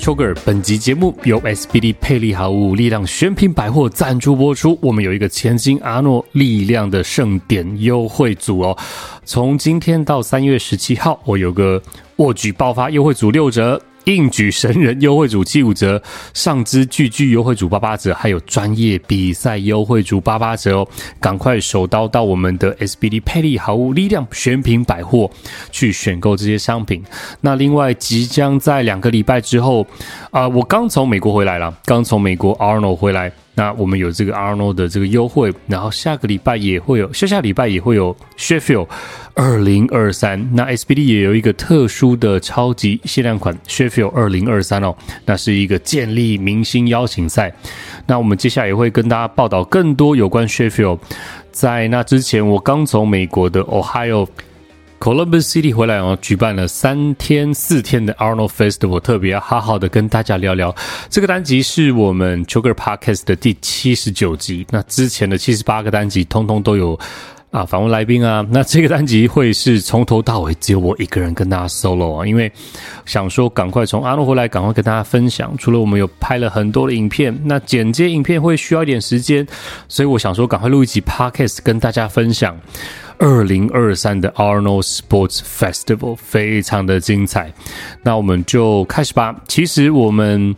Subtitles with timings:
[0.00, 0.34] troger。
[0.44, 4.78] 本集节目由 SBD 佩利好物力量选品百货赞助播出。
[4.80, 8.76] 我们有一个千金阿诺力量的盛典优惠组哦，
[9.24, 11.80] 从今天到三月十七号，我有个
[12.16, 13.80] 卧举爆发优惠组六折。
[14.04, 16.02] 应举神人优惠组七五折，
[16.34, 20.88] 上肢巨巨优惠组八八折，还有专业比赛优惠组八八折哦！
[21.20, 25.30] 赶快手刀到我们的 SBD 佩利好物力量选品百货
[25.70, 27.04] 去选购这些商品。
[27.42, 29.86] 那另外，即将在两个礼拜之后，
[30.30, 33.30] 啊、我刚从美国回来了，刚从美国 Arnold 回来。
[33.54, 38.88] 那我们有这个 Arnold 的这个优惠，然后下个礼拜也会有，下下礼拜也会有 Sheffield
[39.34, 40.48] 二零二三。
[40.54, 44.94] 那 SBD 也有一个特殊的超级限量款 Sheffield 二零二三哦，
[45.26, 47.52] 那是一个建立明星邀请赛。
[48.06, 50.98] 那我们接下来也会跟大家报道更多有关 Sheffield。
[51.50, 54.26] 在那之前，我刚从美国的 Ohio。
[55.00, 60.76] Columbus City 回来哦，举办了三天四天的 Arnold Festival，特别要好好的跟大家聊聊。
[61.08, 67.00] 这个单集是我们 Choker Podcast 的第七十九集，那之前的七十八个单集通通都有
[67.50, 68.46] 啊访问来宾啊。
[68.50, 72.52] 那这个单集会是从头到尾只有我一个人跟大家 solo 啊，因为
[73.06, 75.56] 想说赶快从阿诺回来，赶快跟大家分享。
[75.56, 79.46] 除了我们有拍了很多的影片，那剪接影片会需要一点时间，
[79.88, 82.54] 所以我想说赶快录一集 Podcast 跟大家分享。
[83.20, 87.52] 二零二三的 Arnold Sports Festival 非常的精彩，
[88.02, 89.38] 那我们就开始吧。
[89.46, 90.56] 其实我们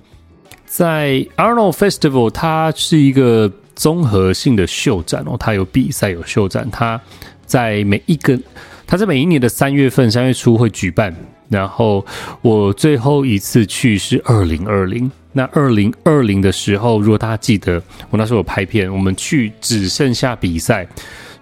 [0.65, 7.01] 在 Arnold Festival，它是一个综合性的秀展哦，它有比赛有秀展，它
[7.45, 8.39] 在每一个，
[8.87, 11.13] 它在每一年的三月份三月初会举办。
[11.49, 12.07] 然后
[12.41, 20.87] 我最后一次去是二零二零，那二零二零的时候，如果大家记得，我那时候有拍片，我们去只剩下比赛。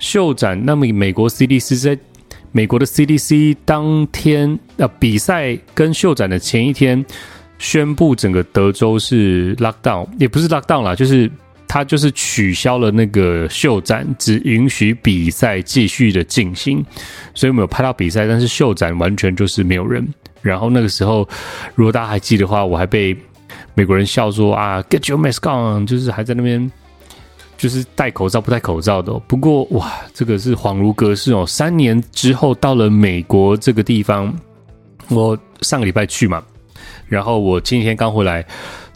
[0.01, 1.97] 秀展，那么美国 CDC 在
[2.51, 7.05] 美国的 CDC 当天呃比赛跟秀展的前一天
[7.59, 11.31] 宣布整个德州是 lockdown，也不是 lockdown 啦，就是
[11.69, 16.85] 他就是取消了那个秀展，只允许比赛继续的进行，
[17.35, 20.05] 所以我们有拍到比赛，但是秀展完全就是没有人。
[20.43, 21.29] 然后那个时候，
[21.75, 23.17] 如果大家还记得话，我还被
[23.75, 26.69] 美国人笑说啊，Get your mask on，就是还在那边。
[27.61, 31.45] 就是戴口罩不戴口罩的，不过哇，这个是恍如隔世哦。
[31.47, 34.35] 三年之后到了美国这个地方，
[35.11, 36.43] 我上个礼拜去嘛，
[37.07, 38.43] 然后我今天刚回来，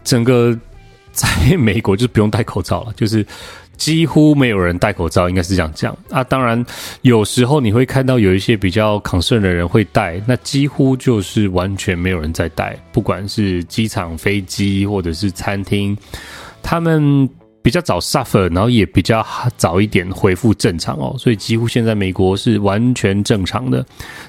[0.03, 0.59] 整个
[1.13, 3.27] 在美国就不用戴口罩了，就是
[3.77, 6.25] 几乎没有人戴口罩，应该是这样讲啊。
[6.25, 6.65] 当然，
[7.03, 15.95] 有时候你会看到有一些比较 concern 的人会戴，那几乎就是完全没有人在戴，不管是机场、飞机或者是餐厅，
[16.63, 17.29] 他们。
[17.65, 19.27] 比较早 suffer，然后也比较
[19.57, 23.83] 早一点恢复正常哦，所以几乎现在美国是完全正常的。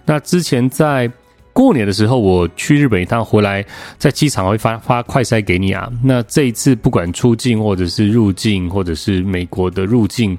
[0.05, 1.11] 那之前在
[1.51, 3.65] 过年的时候，我去日本一趟回来，
[3.97, 5.91] 在机场会发发快筛给你啊。
[6.01, 10.37] 那这一次不管出境或者是入境，或者是美国的入境，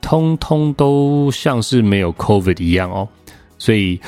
[0.00, 3.08] 通通都像是没有 COVID 一样哦，
[3.58, 4.00] 所以。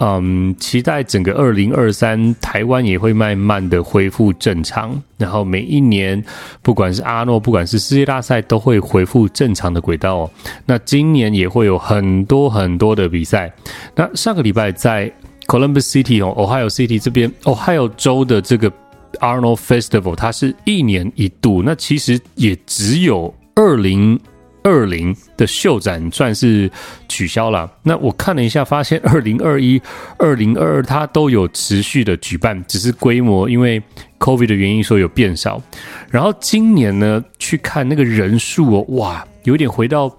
[0.00, 6.24] 嗯，期待整个二零二三台湾也会慢慢的恢复正常，然后每一年
[6.62, 10.30] 不管是阿诺，不管是世界大赛，都会恢复正常的轨道哦。
[10.66, 13.52] 那今年也会有很多很多的比赛。
[13.96, 15.12] 那上个礼拜在
[15.48, 18.72] Columbus City 哦，Ohio City 这边，Ohio 州的这个
[19.14, 24.20] Arnold Festival，它是一年一度，那其实也只有二零。
[24.62, 26.70] 二零的秀展算是
[27.08, 27.70] 取消了。
[27.82, 29.80] 那我看了一下，发现二零二一、
[30.18, 33.82] 二零二二它都有持续的举办，只是规模因为
[34.18, 35.62] COVID 的原因，说有变少。
[36.10, 40.14] 然后今年呢，去看那个人数哦，哇，有点回到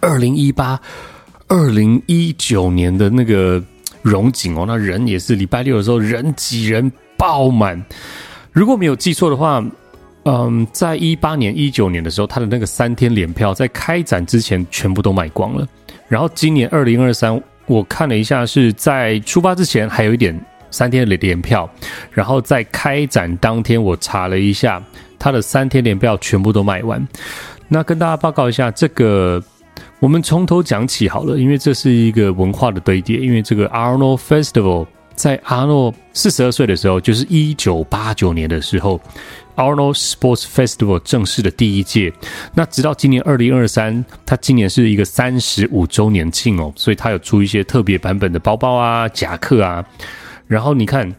[0.00, 0.80] 二零一八、
[1.48, 3.62] 二零一九年的那个
[4.02, 4.64] 荣景哦。
[4.66, 7.84] 那人也是礼拜六的时候人挤人爆满。
[8.52, 9.64] 如果没有记错的话。
[10.24, 15.66] 嗯，在一八年、一九年的时候，他的那个三天联票在开展之前全部都卖光了。
[16.08, 20.38] 然后今年二零二三，我看了一下，是在出发之前还有一点
[20.70, 21.68] 三天的联票，
[22.10, 24.82] 然后在开展当天，我查了一下，
[25.18, 27.06] 他的三天联票全部都卖完。
[27.66, 29.42] 那跟大家报告一下，这个
[30.00, 33.16] 我们从头讲起好了，因为这是一个文化的堆叠。
[33.16, 39.00] 因为这个 Arnold Festival 在阿诺四十二岁的时候，就是一九八九年的时候。
[39.56, 42.12] Arno Sports Festival 正式的第一届，
[42.54, 49.84] 那直到今年二零二三，它今年是一个三十五周年庆哦，所以它有出一些特别版本的包包啊、夹克啊。
[50.46, 51.14] 然后你看，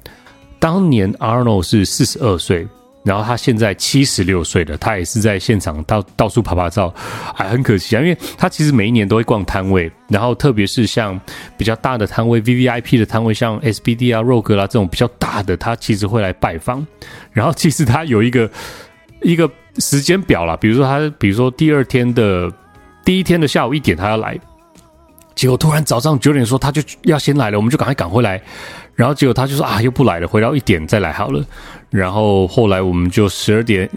[0.59, 2.67] 当年 Arno 是四十二岁，
[3.03, 6.93] 然后他现在七十六岁了，他也是在现场到到处拍拍照，
[7.33, 11.19] 还很可惜啊，因为他其实每一年都会逛摊位，然后特别是像
[11.57, 16.85] 比较大的摊位，VVIP 的摊位，像 SBD 啊、ROG 啦这种比较大的，他其实会来拜访。
[17.31, 18.49] 然后其实他有一个
[19.21, 19.49] 一个
[19.79, 22.51] 时间表啦，比如说他，比如说第二天的
[23.03, 24.39] 第一天的下午一点他要来，
[25.33, 28.39] 结果突然早上九点说他就要先来了，我们就赶快赶回来。
[28.95, 31.43] 然后结果他就说啊，又不来了，回到一点再来好了。
[31.89, 33.89] 然后后来我们就十二点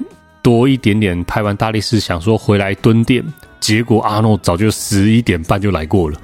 [0.42, 3.24] 多一点点拍完大力士，想说回来蹲点，
[3.60, 6.18] 结果阿诺早就十一点半就来过了。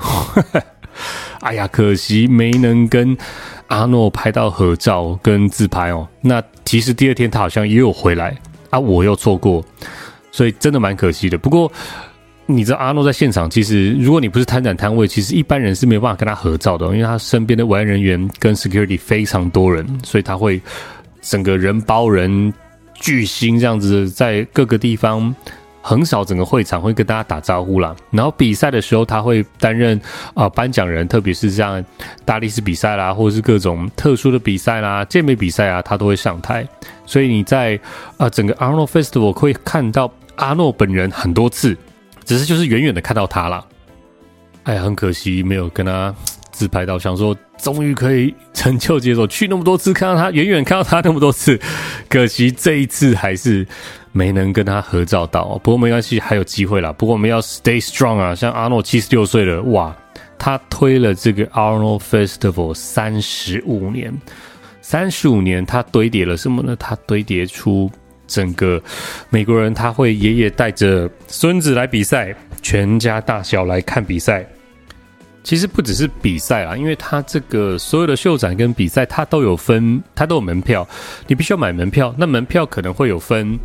[1.41, 3.17] 哎呀，可惜没能跟
[3.69, 6.07] 阿诺拍到合照跟自拍哦。
[6.21, 8.37] 那其实第二天他好像也有回来
[8.71, 9.65] 啊，我又错过，
[10.31, 11.37] 所以真的蛮可惜的。
[11.37, 11.71] 不过。
[12.51, 20.61] 你知道阿诺在现场，其实如果你不是摊展摊位，其实一般人是没有办法跟他合照的，因为他身边的维安人员跟 security 非常多人，所以他会
[21.23, 22.53] 整个人包人
[22.95, 25.35] 巨星这样子，在各个地方
[25.81, 27.95] 横扫整个会场，会跟大家打招呼啦。
[28.11, 29.99] 然后比赛的时候，他会担任
[30.35, 31.83] 啊颁奖人，特别是像
[32.25, 36.67] 大力士比赛啦，或者是各种特殊的比赛啦、健美比赛啊，他都会上台。
[37.07, 37.79] 所以你在
[38.19, 41.77] 啊整个 Arnold Festival 会看到阿诺本人很多次。
[42.31, 43.67] 只是就是远远的看到他了，
[44.63, 46.15] 哎呀，很可惜没有跟他
[46.53, 46.97] 自拍到。
[46.97, 51.59] 想说终于可以成就解锁，去那么多次看到他，远远看到他那么多次，
[52.09, 53.67] 可惜这一次还是
[54.13, 55.59] 没能跟他合照到。
[55.59, 56.93] 不过没关系，还有机会啦。
[56.93, 58.33] 不过我们要 stay strong 啊！
[58.33, 59.93] 像阿诺七十六岁了，哇，
[60.39, 64.17] 他推了这个 Arnold Festival 三十五年，
[64.81, 66.77] 三十五年他堆叠了什么呢？
[66.77, 67.91] 他堆叠出。
[68.31, 68.81] 整个
[69.29, 72.33] 美国人他会爷爷带着孙子来比赛，
[72.63, 74.47] 全家大小来看比赛。
[75.43, 80.87] 其实不只是比赛啦，因为他这个所有的秀展跟比赛，他都有分，他都有门票，
[81.27, 82.15] 你必须要买门票。
[82.19, 83.59] 那门票可能会有分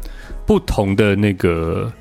[0.47, 1.91] 不同的那个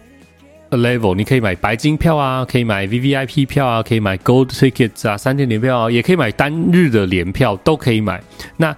[0.70, 8.22] level，你可以买白金票啊，可以买 VVIP 票啊，可以买 Gold Tickets 啊，三天联票啊，也可以买单日的联票，都可以买。
[8.56, 8.75] 那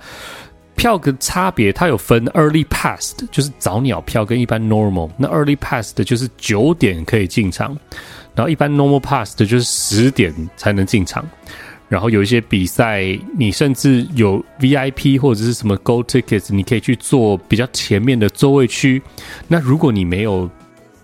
[0.76, 5.11] 票的差别，它有分 early pass 就是早鸟票跟一般 normal。
[5.17, 7.76] 那 early pass 的就是九点可以进场，
[8.34, 11.26] 然后一般 normal pass 的就是十点才能进场。
[11.88, 13.05] 然后有一些比赛，
[13.38, 19.00] 你甚至有 VIP 或者是什么 gold tickets，你可以去坐比较前面的座位区。
[19.46, 20.50] 那如果你没有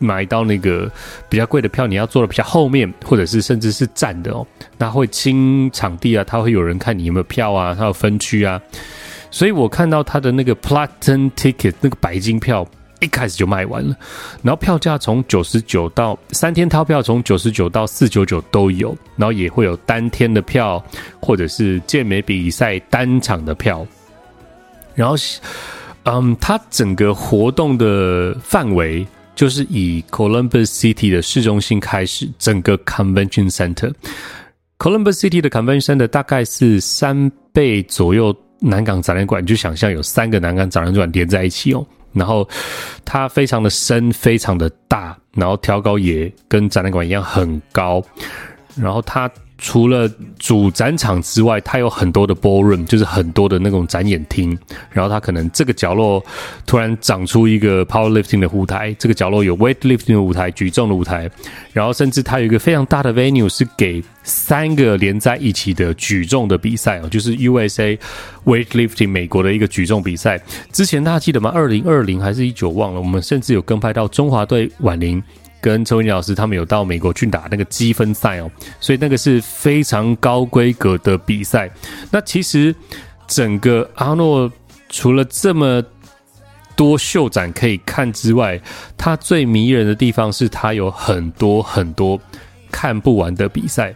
[0.01, 0.91] 买到那个
[1.29, 4.45] 比较贵的票，你要坐的比较后面，或者是甚至是站的哦，
[4.77, 8.61] 那会清场地啊，他会有人看你有没有票啊，他有分区啊。
[9.33, 12.65] 所以我看到他的那个 Platinum Ticket 那个白金票
[13.01, 13.97] 一开始就卖完了，
[14.43, 20.81] 然后票价从九十九到三天套票从九十九到四九九都有，然后也会有单天的票
[21.21, 23.85] 或者是健美比赛单场的票。
[24.95, 25.17] 然后，
[26.05, 29.05] 嗯，它整个活动的范围
[29.35, 33.93] 就是以 Columbus City 的市中心开始，整个 Convention Center。
[34.79, 38.37] Columbus City 的 Convention Center 大概是三倍左右。
[38.63, 42.49] 南港展览馆，你就想象有三个南港展览馆连在一起哦，然后
[43.05, 48.03] 它非常的深，非常的大，然后挑高也跟展览馆一样很高，
[48.77, 49.31] 然后它。
[49.63, 54.59] 除了主展场之外，它有很多的 ballroom，就是很多的那种展演厅。
[54.91, 56.23] 然后它可能这个角落
[56.67, 61.31] 突然长出一个 powerlifting 的舞台，这个角落有 weightlifting 的舞台，举重的舞台。
[61.73, 67.97] 然后甚至它有一个非常大的 venue，是给三个连在一起的举重的比赛哦，就是 USA
[68.45, 70.41] weightlifting 美国的一个举重比赛。
[70.73, 71.53] 之前大家记得吗？
[71.55, 73.01] 二零二零还是一九忘了？
[73.01, 75.23] 我们甚至有跟拍到中华队婉玲。
[75.63, 78.51] 跟周文杰老师他们有到美国去打那个积分赛哦，
[78.81, 81.71] 所以那个是非常高规格的比赛。
[82.11, 82.75] 那其实
[83.29, 84.51] 整个阿诺
[84.89, 85.81] 除了这么
[86.75, 88.61] 多秀展可以看之外，
[88.99, 92.21] 他最迷人的地方是他有很多很多
[92.73, 93.95] 看不完的比赛。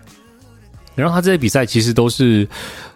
[0.94, 2.46] 然后他这些比赛其实都是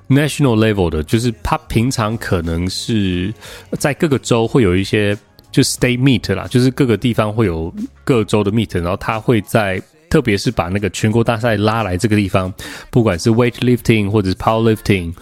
[0.09, 3.35] national level 的，就是他平常可能是
[3.81, 5.19] 在各个州会有一些。
[5.51, 7.73] 就 state meet 啦，就是各个地方会有
[8.05, 12.53] 各州的 meet，然后他会在，特别是把那个全国大赛拉来这个地方，
[12.91, 15.13] 不管是 weightlifting 或者是 powerlifting，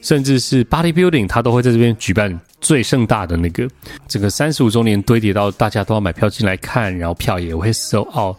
[0.00, 3.68] 甚至是 bodybuilding，他都会在这边举办最盛大的那个
[4.06, 8.36] 整个三十五周年堆叠到大家都要买票进来看，然后票也会 so out，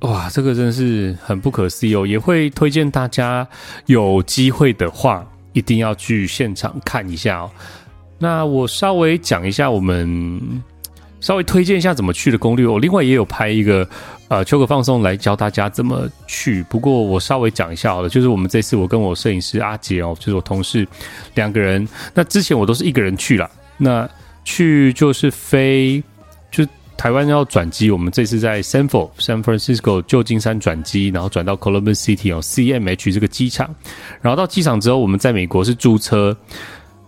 [0.00, 2.06] 哇，这个真是很不可思议哦！
[2.06, 3.46] 也会推荐大家
[3.86, 7.50] 有机会的话，一定要去现场看一下哦。
[8.18, 10.62] 那我稍微讲一下我们。
[11.22, 13.88] 稍微推荐一下怎么去的攻略，我另外也有拍一个
[14.28, 16.62] 呃秋个放松来教大家怎么去。
[16.64, 20.86] 不过我稍微讲一下好了，就是我们这次我跟我摄影师阿杰哦，就是我同事
[21.34, 21.88] 两个人。
[22.12, 23.48] 那之前我都是一个人去了，
[23.78, 24.06] 那
[24.44, 26.02] 去就是飞，
[26.50, 33.72] 就台湾要转机，我们这次在 San Fran San Francisco 旧金山转机，然后转到 Columbus City 哦 CMH 这个机场，
[34.20, 36.36] 然后到机场之后，我们在美国是租车，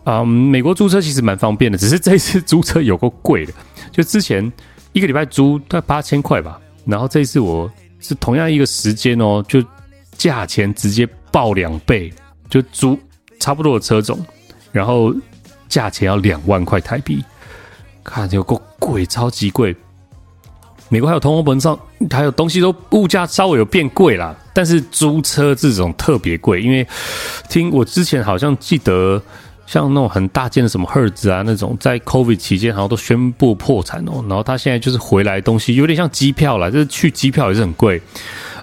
[0.05, 3.53] 嗯，美国租车其实蛮方便的，只是这一次租车有够贵的，
[3.91, 4.53] 就之前
[4.93, 7.71] 一个礼拜租大概八千块吧，然后这一次我
[8.01, 9.63] 是同样一个时间哦，就
[10.17, 12.13] 价钱直接爆两倍，
[12.49, 12.99] 就租
[13.39, 14.19] 差不多的车种，
[14.73, 15.15] 然后。
[15.67, 17.25] 价钱要两万块台币，
[18.05, 19.75] 看有够贵，超级贵。
[20.89, 21.77] 美国还有通货膨胀，
[22.13, 26.87] 还有东西都物价稍微有变贵啦，但是租车这种特别贵，因为
[27.49, 29.21] 听我之前好像记得，
[29.67, 38.01] 像那种很大件的什么盒子啊那种，在 COVID 期间好像都宣布破产哦，然后他现在就是回来东西有点像机票啦，就是去机票也是很贵。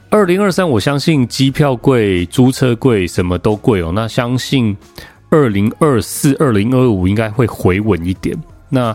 [0.09, 3.91] 二零二三，我相信机票贵，租车贵，什么都贵哦。
[3.93, 4.75] 那相信。
[5.33, 8.37] 二零二四、二零二五应该会回稳一点。
[8.67, 8.93] 那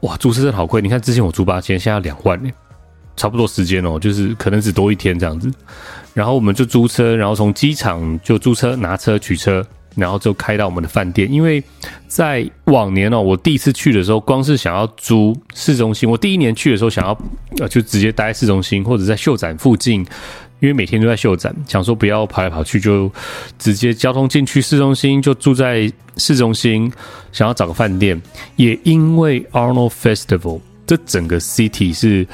[0.00, 0.82] 哇，租车真的好贵！
[0.82, 2.50] 你看之前我租八千，现在两万呢，
[3.16, 5.48] 差不多时间哦，就是可能只多一天这样子。
[6.12, 9.64] 然后我们就租车，然后从机场就租车、拿车、取车，
[9.96, 11.30] 然后就开到我们的饭店。
[11.32, 11.60] 因为
[12.06, 17.18] 在往年哦，我第一次去的时候，光是想要租市中心，我第一年去的时候想要
[17.58, 20.06] 呃，就直接待在市中心或者在秀展附近。
[20.58, 23.12] 因为每天都在秀展，想说不要跑来跑去，就
[23.58, 26.90] 直接交通进去市中心，就住在市中心。
[27.30, 28.20] 想要找个饭店，
[28.56, 32.26] 也因为 Arnold Festival 这整个 city 是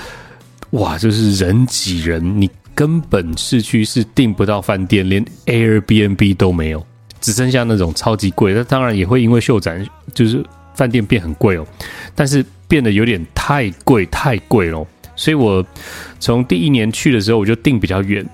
[0.71, 6.87] 哇，就是人挤人，你根本市区是订不到饭店，连 Airbnb 都没有，
[7.23, 8.53] 只剩下那种超级贵。
[8.53, 11.67] 那当然也会因为秀展，就是饭店变很贵哦，
[12.15, 14.87] 但是变得有点太贵，太贵了。
[15.17, 15.65] 所以我
[16.21, 18.27] 从第一年去的时候，我就订比较远，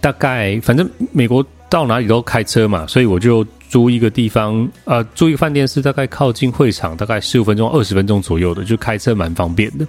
[0.00, 9.86] 大概反正美国到哪里都开车嘛，所以我就租一个地方，呃，租一个饭店是大概靠近会场，大概十五分钟、二十分钟左右的，就开车蛮方便的。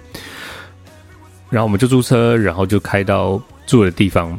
[1.50, 4.38] 然后我们就租车，然后就开到住的地方。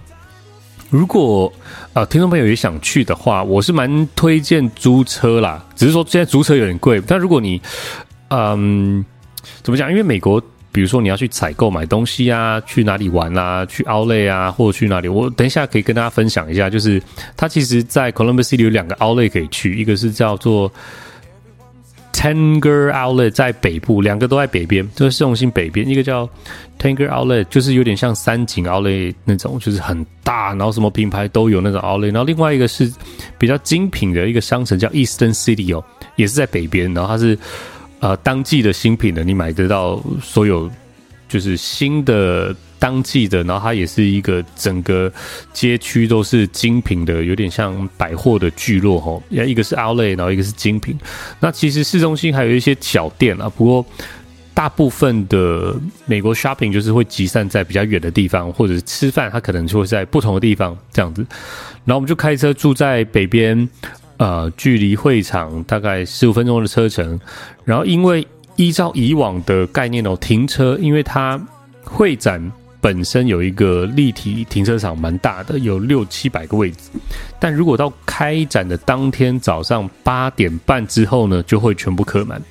[0.90, 1.52] 如果
[1.94, 7.02] 啊、听众朋友也想去的话，我是蛮推荐租车啦，只是说现在租车有点贵。
[7.08, 7.62] 但如果你
[8.30, 9.04] 嗯，
[9.64, 9.90] 怎么讲？
[9.90, 10.42] 因为美国。
[10.72, 15.08] 比如说你要去采购买东西啊，去哪里玩啊，去 Outlet 啊，或者去哪里？
[15.08, 17.02] 我等一下可以跟大家分享一下，就是
[17.36, 20.72] 它其实，在 Columbus City 有两个 Outlet 可以去，一个是叫做
[22.14, 26.30] Tanger Outlet 在北部，两个都在北边，就是市中心北边；一个叫
[26.80, 32.14] Tanger Outlet，就是有点像三井 Outlet 那种，就是很大，然后什么品牌都有那种 Outlet。
[32.14, 32.92] 然后另外一个是
[33.38, 35.84] 比较精品的一个商城叫 Eastern City 哦，
[36.16, 37.38] 也是在北边，然后它是。
[38.02, 40.72] 呃，当季的新品的，你买得到所有，
[41.28, 45.12] 就是新的当季的，然后它也是一个整个
[45.54, 49.22] 街区都是精品的，有点像百货的聚落吼。
[49.30, 50.98] 要一个是 Outlet，然后一个是精品。
[51.40, 53.86] 那其实市中心还有一些小店啊，不过
[54.54, 61.26] 大部分的美国 shopping 就是会集散在比较远的地方，或者是吃饭，它可能就会在不同的地方这样子。
[61.86, 63.70] 然后我们就开车住在北边。
[64.22, 67.18] 呃，距离会场大概十五分钟的车程，
[67.64, 71.40] 然后因为依照以往的概念哦，停车，因为它
[71.86, 76.90] 会展本身有一个立体停车场，蛮大的，有六七百个位置。
[77.40, 82.42] 但如果到开展的当天早上八点半之后呢，就会全部客满。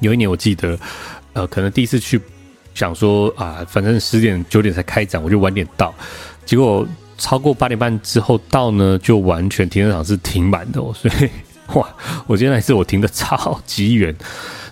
[0.00, 0.78] 有一年我记得，
[1.32, 2.20] 呃，可能第一次去，
[2.74, 5.94] 想说啊，反正十点九点才开展，我就晚点到，
[6.44, 6.86] 结果。
[7.16, 11.30] 超过八点半之后到呢，就完全停车场是停满的，所以
[11.78, 11.88] 哇，
[12.26, 14.12] 我今天那次我停的超级远，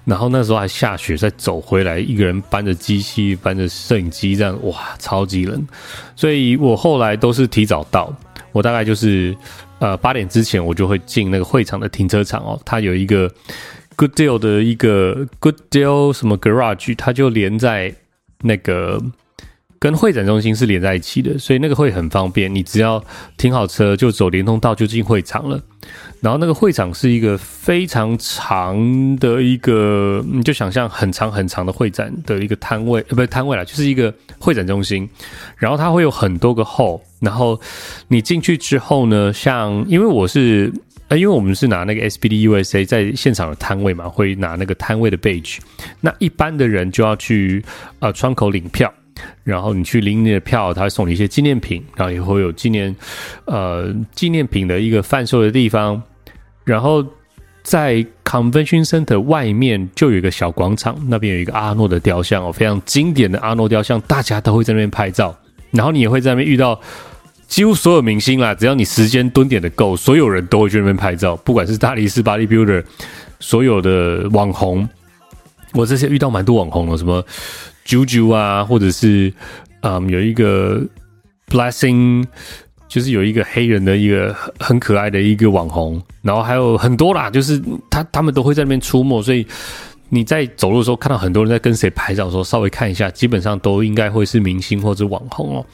[0.05, 5.67] 然后那时候还下雪，再走回来，一个人搬着机器，搬着摄影机这样，哇，超级冷，
[6.17, 8.15] 所以我后来都是提早到，
[8.53, 9.37] 我大概就是
[9.79, 13.31] 呃八点之前我就会进那个会场的停车场哦，它有一个
[13.97, 17.95] Good Deal 的一个 Good Deal 什么 Garage，它就连在
[18.43, 19.03] 那个。
[19.79, 22.55] 跟会展中心是连在一起的，所以那个会很方便。
[22.55, 23.05] 你只要
[23.37, 25.61] 停好车，就走连通道就进会场了。
[26.23, 35.07] 然后那个会场是一个非常长的一个，你就想象很长很长的会展的一个摊位，呃，不是摊位啦，就是一个会展中心。
[35.57, 37.01] 然后它会有很多个 hall。
[37.19, 37.61] 然后
[38.07, 40.73] 你进去之后呢，像因为我是
[41.09, 45.59] 呃，因为我们是拿那个 SBD USA 在现场的摊位嘛，会拿那个摊位的 badge。
[46.01, 47.65] 那一般的人就要去
[47.99, 48.93] 呃窗口领票。
[49.43, 52.95] 然后你去领你的票，他会送你一些纪念品，然后也会有纪念，
[53.45, 56.01] 呃，纪念品的一个贩售的地方。
[56.65, 57.05] 然后
[57.63, 65.37] 在 Convention Center 外面就有一个小广场，那边有一个阿诺的雕像哦，非常经典的阿诺雕像，大家都会在那边拍照。
[65.71, 66.79] 然后你也会在那边遇到
[67.47, 72.85] 几乎所有明星啦，只要你时间蹲点的够，所有人都会去那边拍照，不管是大力士、Bodybuilder。
[73.41, 74.89] 所有的网红，
[75.73, 77.25] 我这些遇到蛮多网红了，什么
[77.85, 79.35] JuJu 啊，或者是
[79.81, 80.81] 嗯有一个
[81.49, 82.25] Blessing，
[82.93, 87.59] 就是有一个黑人的一个很可爱的一个网红，然后还有很多啦，就是
[87.89, 89.47] 他他们都会在那边出没，所以
[90.11, 95.65] 你在走路的时候看到很多人在跟谁拍照的时候，稍微看一下，基本上都应该会是明星或者网红哦。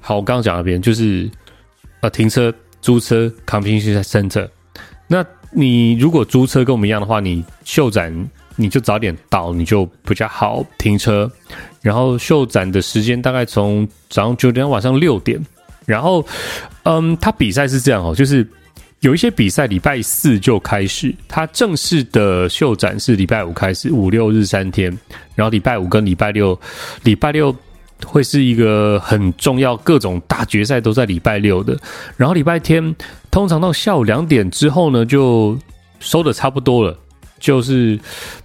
[0.00, 1.26] 好，我刚刚讲那边就是
[2.00, 2.52] 呃停车。
[2.82, 4.48] 租车 convention center，
[5.08, 8.14] 那你如果租车跟我们一样的话，你秀展
[8.54, 11.28] 你就早点到，你就比较好停车。
[11.82, 15.44] 然后秀展的时间大概从早上九点到晚上六点。
[15.86, 16.26] 然后，
[16.82, 18.46] 嗯，他比赛是这样哦，就是
[19.00, 24.90] 有一些比赛礼拜四就开始，他正式的秀展是礼拜五开始，五六日三天。
[25.34, 26.60] 然后礼拜五跟礼拜六，
[27.04, 27.54] 礼拜六。
[28.04, 31.74] 会是一个很重要，各种大决赛都在礼拜六的，
[32.14, 32.94] 然后礼拜天
[33.30, 35.58] 通常到下午两点之后呢，就
[35.98, 36.94] 收的差不多了。
[37.40, 37.98] 就是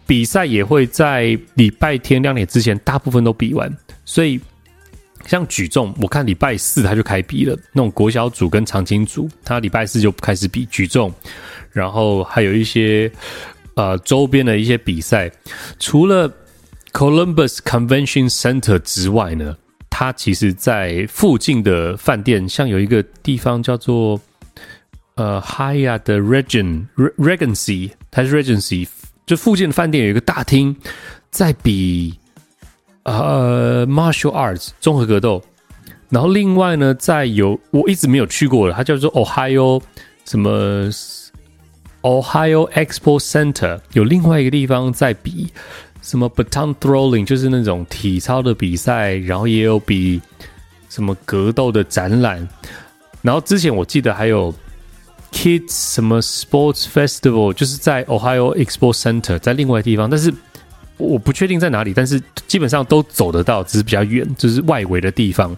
[0.07, 3.69] 比赛也会在礼拜天两点之前大部分都比完，
[4.05, 4.39] 所以
[5.25, 11.13] 像举重，我看礼拜四他就开比了，那种国小组跟长青组，他礼拜四就开始比举重，
[11.71, 13.11] 然后还有一些
[13.75, 15.31] 呃周边的一些比赛，
[15.79, 16.31] 除了。
[16.93, 19.55] Columbus Convention Center 之外呢，
[19.89, 24.19] 它其实在附近的饭店，像有一个地方叫做
[25.15, 26.87] 呃 Hyatt 的 Regent
[27.17, 28.89] Regency，它是 Regency，
[29.25, 30.75] 就附近的饭店有一个大厅，
[31.29, 32.19] 在比
[33.03, 35.41] 呃 Martial Arts 综合格斗，
[36.09, 39.81] 然后另外呢，在有我一直没有去过的，它叫做 Ohio
[40.25, 40.89] 什么
[42.01, 45.51] Ohio Expo Center，有另外一个地方在比。
[46.03, 50.19] 什么 baton throwing 就是那种体操的比赛，然后也有比
[50.89, 52.49] 什么格斗的展览，
[53.21, 54.51] 然后之前我记得还有
[55.31, 60.33] kids 什么 sports festival，就是在 Ohio Expo Center，在另外地方，但是
[61.01, 65.55] 我不确定在哪里，但是基本上都走得到，只是比较远，就是外围的地方。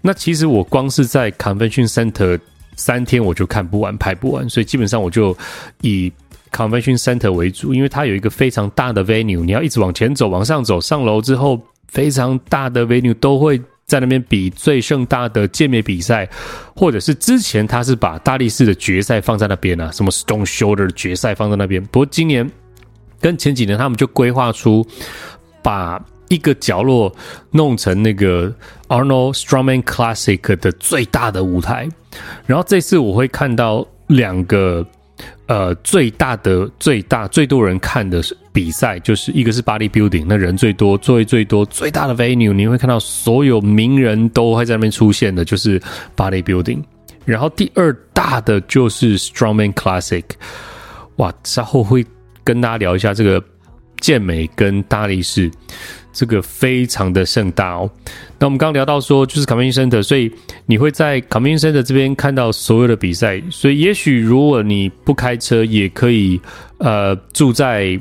[0.00, 2.38] 那其实我光是在 Convention Center
[2.76, 5.36] 三天我就看不完，拍不完，所以基本上我就
[5.82, 6.12] 以。
[6.52, 11.56] Convention Center 为主，因为它有一个非常大的 venue，你要一直往前走，往上走，上楼之后，
[11.86, 13.56] 非常大的 venue 都会
[13.86, 16.28] 在那边比最盛大的健美比赛，
[16.74, 21.80] 或者是之前他是把大力士的决赛放在那边啊，什么 Stone Shoulder 决赛放在那边。
[21.84, 22.50] 不过今年
[23.20, 24.86] 跟前几年，他们就规划出
[25.62, 27.14] 把一个角落
[27.50, 28.52] 弄成那个
[28.88, 31.88] Arnold Strongman Classic 的最大的舞台，
[32.46, 34.86] 然后这次我会看到两个。
[35.48, 45.78] 呃，最大的、最大、最多人看的比赛，就是一个是 Bodybuilding，那人最多、座位最多、最大的 Venue，你会看到所有名人都会在那边出现的，就是
[46.16, 46.82] Bodybuilding。
[47.26, 50.24] 然后第二大的就是 Strongman Classic，
[51.16, 52.06] 哇，稍后会
[52.44, 53.42] 跟大家聊一下这个
[54.00, 55.50] 健美跟大力士。
[56.12, 57.88] 这个非常的盛大哦。
[58.36, 60.28] 那我们刚刚聊到说，就是 Convention Center，所以
[60.66, 63.40] 你会在 Convention Center 这边看到所有的比赛。
[63.48, 66.40] 所以也许如果你不开车，也可以
[66.78, 67.96] 呃住在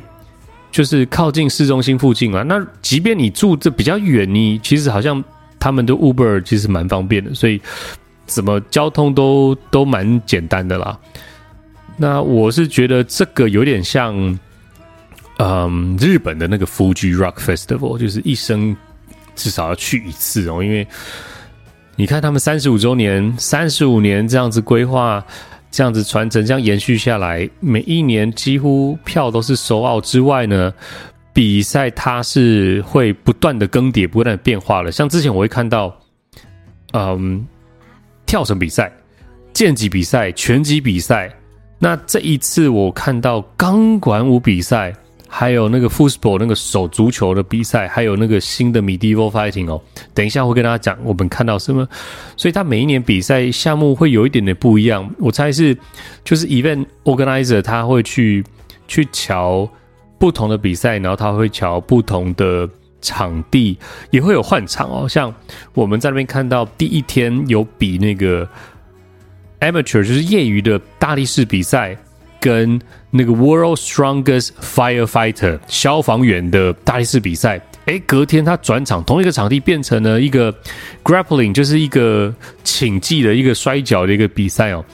[0.71, 2.41] 就是靠近市中心附近啊。
[2.41, 5.23] 那即便你住这比较远，你其实好像
[5.59, 7.61] 他们的 Uber 其实蛮方便的，所以
[8.25, 10.97] 怎么交通都都蛮简单的啦。
[11.99, 14.39] 那我是觉得这个有点像。
[15.41, 18.75] 嗯，日本的那个 Fuji Rock Festival 就是一生
[19.37, 20.85] 至少要去一次哦，因为
[21.95, 25.25] 你看他们三十五周年、三十五年这样子规划、
[25.71, 30.73] 这样子传承、这样延续下来，每一年几乎票都是 sold out 之外呢，
[31.31, 34.91] 比赛它是会不断的更迭、不断的变化了。
[34.91, 35.97] 像之前我会看到，
[36.91, 37.47] 嗯，
[38.25, 38.91] 跳绳比赛、
[39.53, 41.33] 剑击比赛、拳击比赛，
[41.79, 44.93] 那这一次我看到钢管舞比赛。
[45.31, 49.79] 还有那个 football 那个手足球的比赛，还有那个新的 medieval fighting 哦，
[50.11, 51.87] 等一下会跟大家讲我们看到什么。
[52.35, 55.07] 所以他每一年比赛项目会有一点点不一样。
[55.19, 55.77] 我猜是
[56.23, 58.43] 就是 event organizer 他会去
[58.87, 59.69] 去瞧
[60.17, 62.67] 不同的比赛，然后他会瞧不同的
[62.99, 63.77] 场地，
[64.09, 65.07] 也会有换场哦。
[65.07, 65.31] 像
[65.75, 68.49] 我们在那边看到第一天有比那个
[69.61, 71.97] amateur 就是业余的大力士比赛。
[72.41, 72.79] 跟
[73.11, 80.55] 那个 World Strongest Firefighter 消防员的大力士比赛，诶，隔天他转场，同一个场地变成了一个
[81.03, 84.85] Grappling，就是一个请技的一个摔跤的一个比赛哦，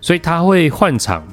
[0.00, 1.26] 所以他会换场，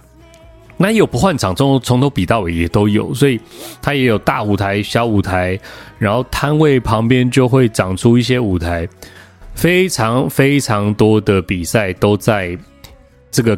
[0.78, 3.40] 那有不换场，从从头比到尾也都有，所以
[3.84, 5.60] 他也有大舞台、小舞台，
[6.00, 8.90] 然后摊位旁边就会长出一些舞台，
[9.54, 12.58] 非常非常多的比赛都在
[13.32, 13.58] 这个。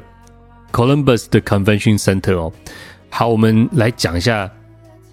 [0.71, 2.51] Columbus 的 Convention Center 哦，
[3.12, 4.51] 好，我们来讲一下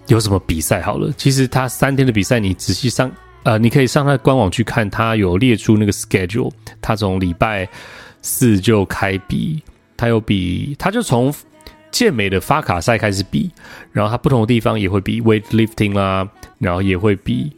[0.07, 1.13] 有什么比赛好了。
[1.15, 3.11] 其实他三天的比赛，你仔细上
[3.43, 6.51] 呃，你可以上他的官网去看，他有列出那个 schedule。
[6.81, 7.69] 他从礼拜
[8.23, 9.61] 四就开比，
[9.95, 11.31] 他有比，他就从
[11.91, 13.51] 健美的发卡赛开始比，
[13.91, 17.55] 然后他不同的地方也会比 weightlifting 啦，然后也会比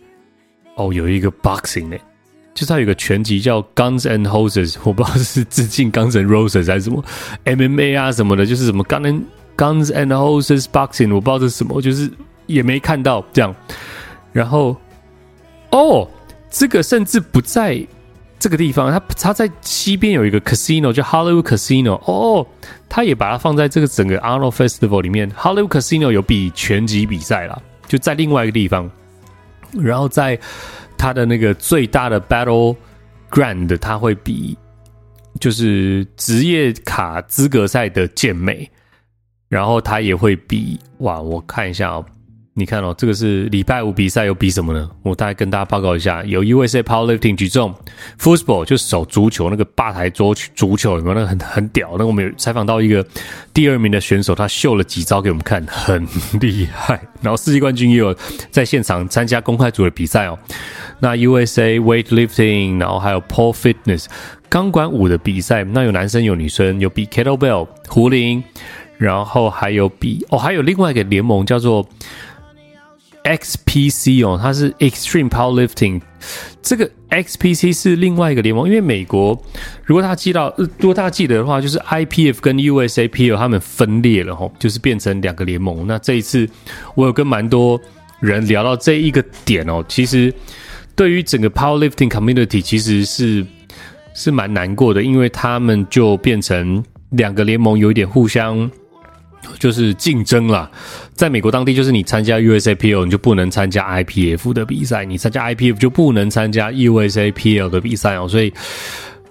[0.75, 1.95] 哦，有一个 boxing 呢，
[2.53, 7.03] 就是他有个全集叫 Guns and Hoses，我不知道是致敬 Guns and Roses 还是什么
[7.45, 9.21] MMA 啊什么的，就是什么 Gun and
[9.57, 12.11] Guns and Hoses Boxing，我不知道这是什么，就是
[12.45, 13.55] 也没看到这样。
[14.31, 14.75] 然后，
[15.71, 16.07] 哦，
[16.49, 17.85] 这个甚至不在
[18.39, 22.45] 这个地方，它它在西边有一个 Casino 叫 Hollywood Casino，哦，
[22.89, 25.31] 它也把它放在这个整个 Arnold Festival 里面。
[25.31, 28.89] Hollywood Casino 有比拳击比赛啦，就在另外一个地方。
[29.71, 30.37] 然后在
[31.03, 32.77] 它的那个最大的 Battle
[33.29, 34.57] Grand，它会比
[35.37, 38.71] 就是职业卡资格赛的健美。
[39.49, 42.05] 然后他也会比哇，我看一下哦，
[42.55, 44.87] 你看哦，这个是礼拜五比赛，有比什么呢？
[45.01, 47.73] 我大概跟大家报告一下，有 USA Powerlifting 举重
[48.19, 51.15] ，Football 就是手足球那个吧台桌足球有没有？
[51.15, 51.95] 那个很很屌。
[51.97, 53.03] 那我们有采访到一个
[53.51, 56.07] 第二名的选手，他秀了几招给我们看，很
[56.39, 57.01] 厉害。
[57.21, 58.15] 然后世界冠军也有
[58.51, 60.37] 在现场参加公开组的比赛哦。
[60.99, 64.05] 那 USA Weightlifting，然后还有 Pole Fitness
[64.47, 68.43] 钢管舞的比赛，那有男生有女生，有比 Kettlebell 壶铃。
[68.99, 71.85] 然后还有比哦，还有另外一个联盟叫做
[73.23, 76.01] XPC 哦，它是 Extreme Powerlifting。
[76.61, 79.41] 这个 XPC 是另外一个联盟，因为美国
[79.83, 85.85] 如果大家记到，如果大家记得的话，就是 IPF 跟 USAPL 他们分裂了吼，就是变成两个联盟。
[85.87, 86.47] 那这一次
[86.95, 87.79] 我有跟蛮多
[88.19, 90.33] 人聊到这一个点哦，其实
[90.95, 93.45] 对于整个 Powerlifting Community 其实是
[94.13, 98.69] 是蛮难过的，因为他们就变成两个联盟有一点互相。
[99.59, 100.71] 就是竞争啦，
[101.15, 108.27] 在美国当地，就是你参加 USAPL，你就不能参加 IPF 的比赛；你参加 IPF 就不能参加 USAPL 的比赛哦。
[108.27, 108.51] 所以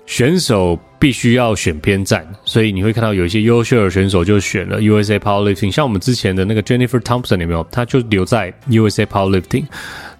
[0.06, 7.66] 选手必须要选边站，所以你会看到有一些优秀的选手就选了 USA Powerlifting，像我们之前的那个 Jennifer Thompson 有没有？
[7.72, 9.64] 他就留在 USA Powerlifting。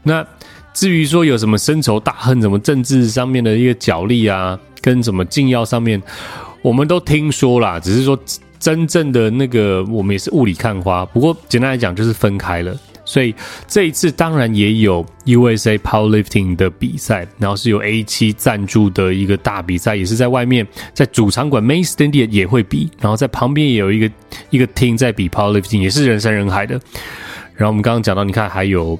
[0.02, 0.26] 那
[0.74, 6.02] 至于说有什么深仇大恨，什么政治上面的一个角力啊，跟什么禁药上面，
[6.60, 8.18] 我们都听说啦，只是说。
[8.62, 11.04] 真正的那个，我们也是雾里看花。
[11.06, 12.72] 不过简单来讲，就是分开了。
[13.04, 13.34] 所以
[13.66, 22.88] 这一次当然也有 USA Powerlifting 的比赛，然后是由 A7 赞助的一个大比赛，也是在外面，在主场馆 Main Stand 也也会比。
[23.00, 24.08] 然后在旁边也有一个
[24.50, 26.80] 一个厅在比 Powerlifting，也是人山人海的。
[27.56, 28.96] 然后我们刚刚讲到，你看还有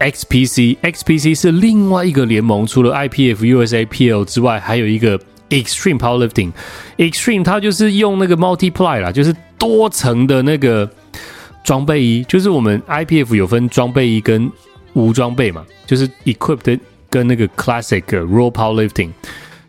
[0.00, 5.16] XPC，XPC 是另外一个联盟，除了 IPF、USAPL 之外，还有一个。
[5.50, 10.90] Extreme Powerlifting，Extreme 它就是用那个 Multiply 啦，就是多层的那个
[11.62, 14.50] 装备衣，就是我们 IPF 有分装备衣跟
[14.94, 19.10] 无装备嘛，就是 Equipped 跟那个 Classic Raw Powerlifting，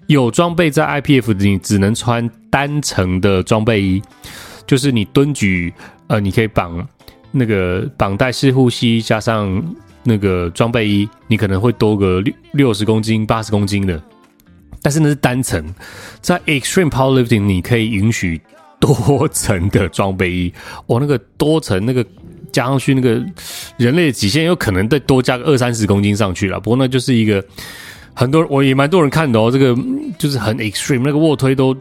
[0.07, 4.01] 有装备在 IPF 你只能穿单层的装备衣，
[4.65, 5.73] 就是你蹲举，
[6.07, 6.87] 呃，你可以绑
[7.31, 9.63] 那个绑带式护膝加上
[10.03, 14.01] 那个装备衣，你可能会多个六六十公斤、八十公斤的。
[14.81, 15.63] 但是那是单层，
[16.21, 18.39] 在 Extreme Powerlifting 你可以允许
[18.79, 20.53] 多层的装备衣，
[20.85, 22.05] 哦，那个多层那个
[22.51, 23.21] 加上去，那个
[23.77, 26.59] 人类的极限有可能再多加个二三十公斤上去了。
[26.59, 27.43] 不过那就是一个
[28.13, 29.75] 很多我也蛮多人看的哦，这个
[30.19, 31.75] 就是很 Extreme，那个卧推都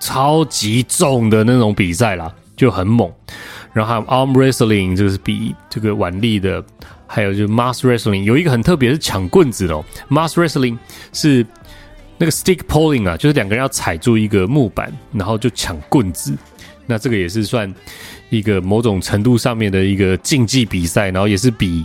[0.00, 3.12] 超级重的那种比赛啦，就很猛。
[3.74, 6.64] 然后还有 Arm Wrestling，就是比这个腕力的，
[7.06, 10.78] 还有就是 Mass Wrestling，有一个很特别是抢棍子的哦，Mass Wrestling
[11.12, 11.46] 是。
[12.18, 16.34] 那个 stick pulling 啊，就是两个人要踩住一个木板，然后就抢棍子。
[16.86, 17.72] 那这个也是算
[18.30, 21.84] 一个某种程度上面的一个竞技比赛，然后也是比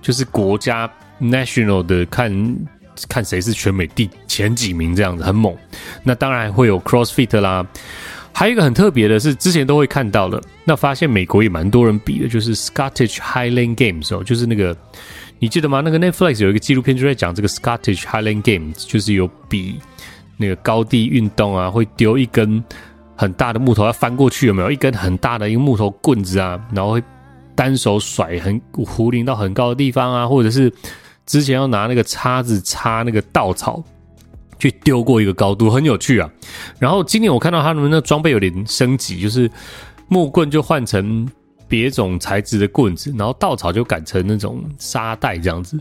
[0.00, 2.56] 就是国家 national 的看
[3.08, 5.56] 看谁是全美第前几名这样子，很猛。
[6.02, 7.66] 那当然会有 CrossFit 啦，
[8.32, 14.76] 还有一个很特别的是之前都会看到的，那发现美国也蛮多人比的，就是 Scottish Highland Games 哦，就是那个。
[15.42, 15.80] 你记得吗？
[15.80, 19.80] 那个 Netflix 有一个纪录片就在讲这个 Scottish Highland Games，就是有比
[20.36, 22.62] 那个高地运动啊，会丢一根
[23.16, 24.70] 很大的木头要翻过去，有没有？
[24.70, 27.02] 一根很大的一个木头棍子啊，然后会
[27.56, 30.72] 单手甩很壶铃到很高的地方啊，或者是
[31.26, 33.82] 之前要拿那个叉子插那个稻草
[34.60, 36.30] 去丢过一个高度，很有趣啊。
[36.78, 39.50] 然后今年我看到他们那装备有点升级，就是
[40.06, 41.28] 木棍就换成。
[41.72, 45.80] 别种材质的棍子，然后稻草就改成那种沙袋这样子，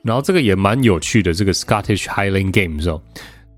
[0.00, 3.02] 然后这个也蛮有趣的，这个 Scottish Highland Games 哦，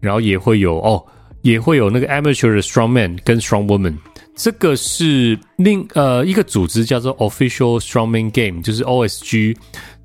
[0.01, 1.05] 然后也会有哦，
[1.43, 3.95] 也会有那个 Amateur 的 Strongman 跟 Strongwoman，
[4.35, 9.55] 这个是另呃一个组织叫做 Official Strongman Game，就是 OSG，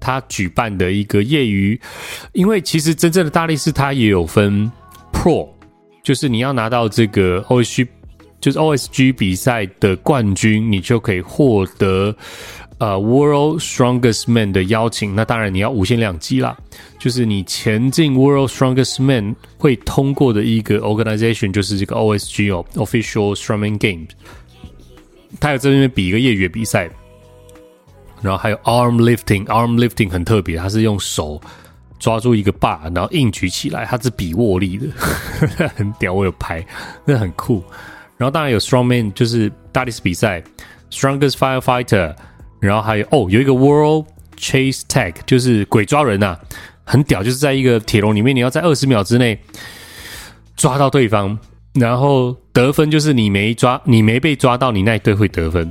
[0.01, 1.79] 他举办的一个业余。
[2.33, 4.69] 因为其实真正的大力士他也有分
[5.13, 5.47] Pro，
[6.03, 7.87] 就是你要拿到这个 OSG，
[8.45, 12.15] 就是 OSG 比赛的冠军，你就可以获得
[12.77, 15.15] 呃 World Strongest Man 的邀请。
[15.15, 16.55] 那当然你要无限量级啦，
[16.99, 24.10] 就是你前进 World Strongest Man 会通过的一个 organization，就是这个 OSG 哦，Official Strongman Games。
[25.39, 26.88] 他有在这边比一个业余比赛，
[28.21, 31.41] 然后还有 arm lifting，arm lifting 很特别，他是用手
[31.97, 34.88] 抓住一个 bar，然后硬举起来，他是比握力的，
[35.69, 36.63] 很屌，我有拍，
[37.05, 37.63] 那很酷。
[38.17, 40.43] 然后当然有 strongman，就是大力士比赛
[40.91, 42.15] ，strongest firefighter，
[42.60, 44.06] 然后还有哦，有一个 world
[44.38, 46.39] chase tag，就是鬼抓人呐、啊，
[46.84, 49.39] 很屌，就是在一个铁笼里面，你要在二十秒之内
[50.56, 51.38] 抓到对方。
[51.73, 55.69] 然后得分就是你没抓，你没被抓到，你那一队会得分。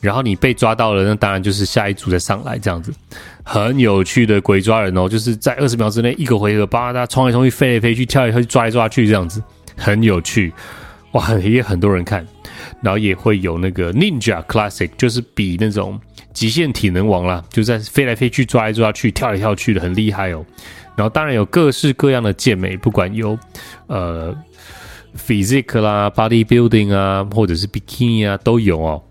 [0.00, 2.94] 然后你被抓到了，那当然就是下一组再上来这样子。
[3.42, 9.42] 很有趣的鬼抓人哦，就是在二十秒之内一个回合，把他冲来冲去，飞来飞去，跳来跳去，抓来抓去这样子，
[9.76, 10.52] 很有趣
[11.12, 11.32] 哇！
[11.38, 12.26] 也很多人看。
[12.82, 16.00] 然后也会有那个 Ninja Classic，就是比那种
[16.32, 20.44] 极限体能王啦，就在飞来飞去，抓来抓去，跳来跳去的，很厉害哦。
[20.96, 23.38] 然后当然有各式各样的健美，不管有
[23.86, 24.36] 呃。
[25.26, 29.02] Physique 啦，Bodybuilding 啊，或者是 Bikini 啊，都有哦。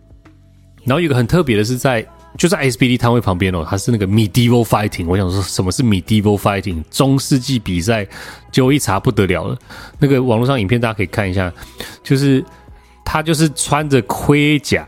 [0.85, 2.07] 然后有个很特别的是在，
[2.39, 5.05] 就在 SBD 摊位旁边哦，它是那个 Medieval Fighting。
[5.07, 6.81] 我想说什么是 Medieval Fighting？
[6.89, 8.07] 中世纪比赛，
[8.49, 9.57] 结果一查不得了了。
[9.99, 11.51] 那个网络上影片大家可以看一下，
[12.01, 12.41] 就是
[13.03, 14.87] 他就是穿着盔甲，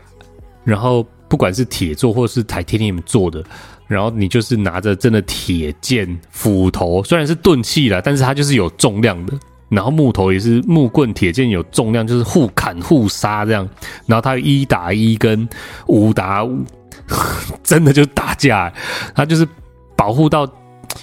[0.64, 3.44] 然后不管是铁做或是 Titanium 做的，
[3.86, 9.38] 然后你就是拿着真的铁剑、斧头，虽然是钝器啦，但是它就是有重量的。
[9.72, 13.66] 然后木头也是木棍、铁剑有重量，就是互砍互杀这样。
[14.04, 15.48] 然后他一打一跟
[15.86, 16.62] 五打五，
[17.64, 18.70] 真的就打架。
[19.14, 19.48] 他就是
[19.96, 20.46] 保护到，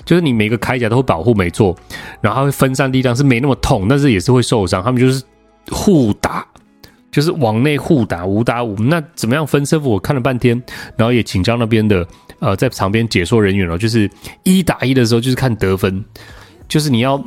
[0.06, 1.76] 就是你每个铠甲都会保护，没错。
[2.22, 4.84] 然后会分散力量，是没那么痛，但是也是会受伤。
[4.84, 5.24] 他们就是
[5.72, 6.46] 互打，
[7.10, 8.76] 就是往内互打，五打五。
[8.76, 9.90] 那怎么样分胜负？
[9.90, 10.62] 我看了半天，
[10.96, 12.06] 然后也请教那边的
[12.38, 14.08] 呃在场边解说人员了，就是
[14.44, 16.06] 一打一的时候就是看得分，
[16.68, 17.20] 就是你要。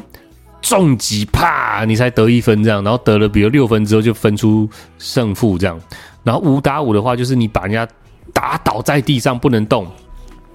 [0.62, 5.78] 重击啪，你才得一分这样，然后得了比如六分之后就分出胜负这样，
[6.22, 7.86] 然后五打五的话就是你把人家
[8.32, 9.86] 打倒在地上不能动，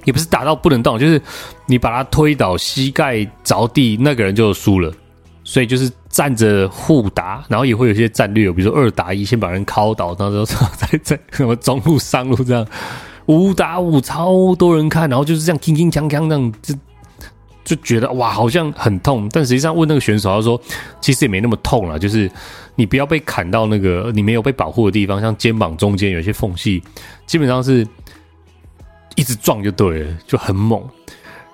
[0.05, 1.21] 也不是打到不能动，就是
[1.65, 4.91] 你把他推倒，膝盖着地，那个人就输了。
[5.43, 12.67] 所以就是站着互打，然后也会有一些战略，比如说二打一，先把人敲倒，然后再再什么中路上路这样，
[13.27, 16.73] 五打五超多人看，然后就是这样铿铿锵锵这样这
[17.67, 17.77] 就。
[17.83, 20.59] 觉得哇，好像很痛，但实际上问那个选手，他说
[20.99, 22.29] 其实也没那么痛啦，就是
[22.75, 26.83] 你不要被砍到那个你没有被保护的地方，像肩膀中间有些缝隙，
[27.25, 27.87] 基本上是
[29.15, 30.83] 一直撞就对了，就很猛。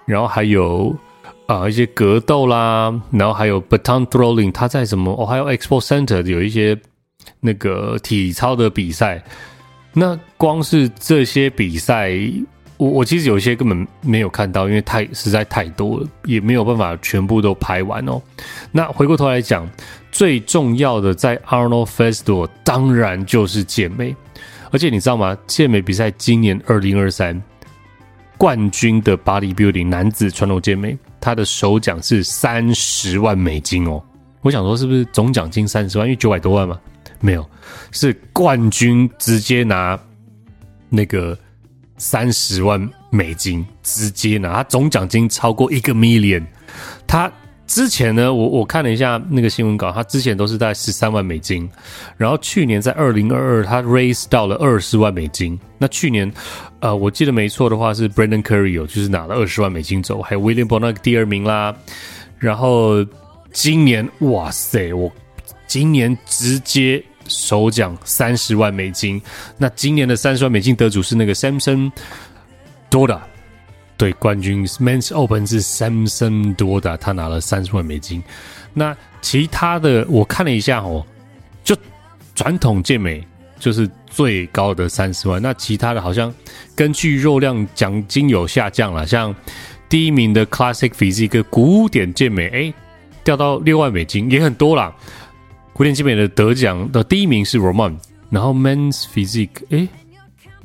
[0.05, 0.95] 然后还有
[1.45, 6.75] 啊、一些格斗啦，然后还有 baton throwing，他在什么哦，还有 Expo Center 有一些
[7.41, 9.23] 那个体操的比赛。
[9.93, 12.17] 那光是这些比赛。
[12.83, 18.21] 我我其实有一些根本没有看到，因为太实在太多了，也没有办法全部都拍完哦。
[18.73, 19.65] 那回过头来讲，
[20.11, 24.13] 最重要的在 Arnold Festival 当然就是健美，
[24.69, 25.37] 而且你知道吗？
[25.47, 27.41] 健美比赛今年二零二三
[28.37, 34.03] 冠军的 Bodybuilding 男子传统健美，他的首奖是三十万美金哦。
[34.41, 36.05] 我想说是不是总奖金三十万？
[36.05, 36.77] 因为九百多万嘛，
[37.21, 37.49] 没有，
[37.93, 39.97] 是冠军直接拿
[40.89, 41.37] 那个。
[41.97, 46.43] 三十万美金直接拿，他总奖金超过一个 million。
[47.07, 47.31] 他
[47.65, 51.69] 之前呢，我我看了一下那个新闻稿，他之前都是在十三万美金，
[52.17, 55.57] 然后去年在二零二二，他 raise 到了二十万美金。
[55.77, 56.31] 那去年，
[56.81, 61.75] 呃，我记得没错的话是 Brandon Curry 有就是拿了二十万美金走，还有 William Bonac 第二名啦。
[62.37, 63.05] 然后
[63.51, 65.11] 今年，哇塞，我
[65.67, 67.03] 今年直接。
[67.27, 69.21] 首奖三十万美金，
[69.57, 71.91] 那今年的三十万美金得主是那个 Samson
[72.89, 73.19] Doda，
[73.97, 78.21] 对，冠军 Men's Open 是 Samson Doda，他拿了三十万美金。
[78.73, 81.05] 那其他的我看了一下哦，
[81.63, 81.75] 就
[82.35, 83.25] 传统健美
[83.59, 86.33] 就是最高的三十万，那其他的好像
[86.75, 89.33] 根据肉量奖金有下降了，像
[89.87, 92.73] 第一名的 Classic Physique 古典健美，哎，
[93.23, 94.93] 掉到六万美金，也很多啦。
[95.73, 97.97] 古典健美的得奖的第一名是 Roman，
[98.29, 99.87] 然后 Men's Physique，诶，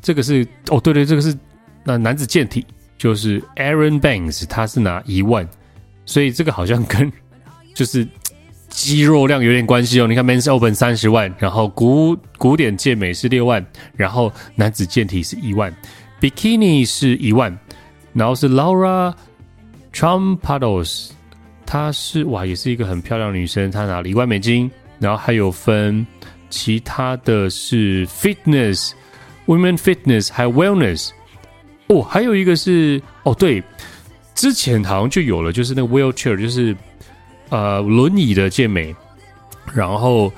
[0.03, 1.37] 这个是哦，对对，这个是
[1.83, 2.65] 那男子健体，
[2.99, 5.49] 就是 Aaron Banks，他是拿一万，
[6.05, 7.11] 所以这个好像跟
[7.75, 8.07] 就是
[8.69, 10.07] 肌肉量有点关系哦。
[10.07, 13.65] 你看 Men's Open 三十万，然后古古典健美是六万，
[13.97, 15.75] 然后男子健体是一万
[16.21, 17.59] ，Bikini 是一万，
[18.13, 19.15] 然后是 Laura
[19.95, 21.11] Champados，
[21.65, 26.07] 她是哇，也是一个很漂亮的女生，她拿了一万美金，然后还有分
[26.51, 28.93] 其他的是 Fitness、
[29.47, 31.11] Women Fitness 还有 Wellness，
[31.89, 33.63] 哦，还有一个是哦对。
[34.35, 36.77] 之前好像就有了，就是那个 wheelchair，就是
[37.49, 38.95] 呃轮椅的健美，
[39.75, 40.33] 然后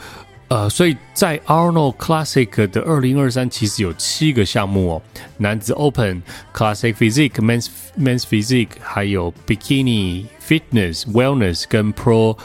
[0.49, 5.03] 呃，所以在 Arnold Classic 的二零二三其实有七个项目哦，
[5.37, 6.23] 男子 Open、
[6.55, 7.69] Classic Physique、Men's
[7.99, 12.39] Men's Physique，还有 Bikini、Fitness、Wellness 跟 Pro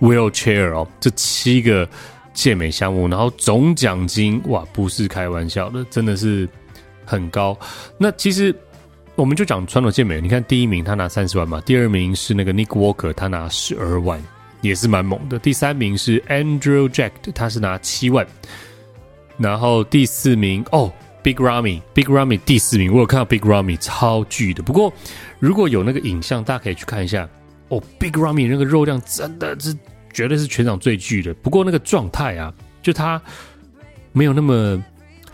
[0.00, 1.88] Wheelchair 哦，这七个
[2.32, 6.48] 健美项目，然后总奖金哇，不是开玩笑的，真的是
[7.04, 7.58] 很高。
[7.98, 8.54] 那其实。
[9.16, 14.18] 我们就讲传统健美，你看第一名他拿三十万嘛，第二名是那个 Nick Walker，他拿十二万，
[14.62, 15.38] 也是蛮猛的。
[15.38, 18.26] 第三名是 Andrew Jack，他是拿七万，
[19.36, 20.90] 然后第四名哦
[21.22, 24.62] ，Big Ramy，Big Ramy 第四名，我有看到 Big Ramy 超巨的。
[24.62, 24.90] 不过
[25.38, 27.28] 如果有那个影像，大家可以去看一下
[27.70, 29.74] 哦，Big Ramy 那个肉量真的是
[30.12, 31.32] 绝对是全场最巨的。
[31.34, 32.52] 不过那个状态啊，
[32.82, 33.20] 就他
[34.12, 34.80] 没有那么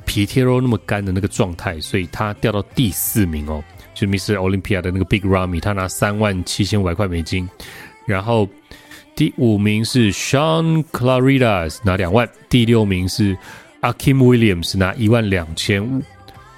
[0.04, 3.62] 皮贴肉那么干的那个状态，所以他掉到第四名哦。
[3.94, 4.34] 就 Mr.
[4.34, 7.48] Olympia 的那个 Big Ramy，他拿三万七千五百块美金，
[8.04, 8.46] 然后
[9.14, 13.34] 第五名是 Sean Claridas 拿两万，第六名是
[13.80, 16.02] Akim Williams 拿一万两千五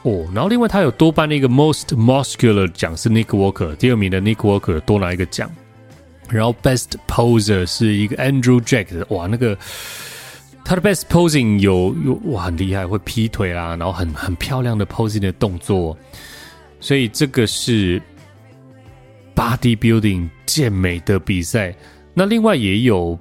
[0.02, 5.48] 哦，然后另外他有多颁了一个 Most Muscular 奖是 Nick Walker，第二名的 Nick Walker 多拿一个奖，
[6.30, 9.56] 然后 Best Poser 是一个 Andrew Jack 的，哇，那个
[10.64, 15.96] 他的 Best Posing 有有哇很厉害，会劈腿啊，然后很很漂亮的 Posing 的动作。
[16.80, 18.00] 所以这个是
[19.34, 21.74] bodybuilding 健美的比赛。
[22.14, 23.18] 那另外也有，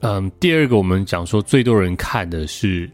[0.00, 2.88] 嗯，第二个我们讲说最多人看的是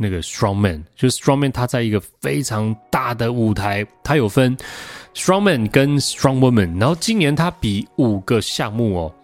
[0.00, 4.56] 那个 strongman，就是 strongman，他在一个非常大的舞台，他有分
[5.14, 6.78] strongman 跟 strong woman。
[6.78, 9.14] 然后今年他比五个项目哦，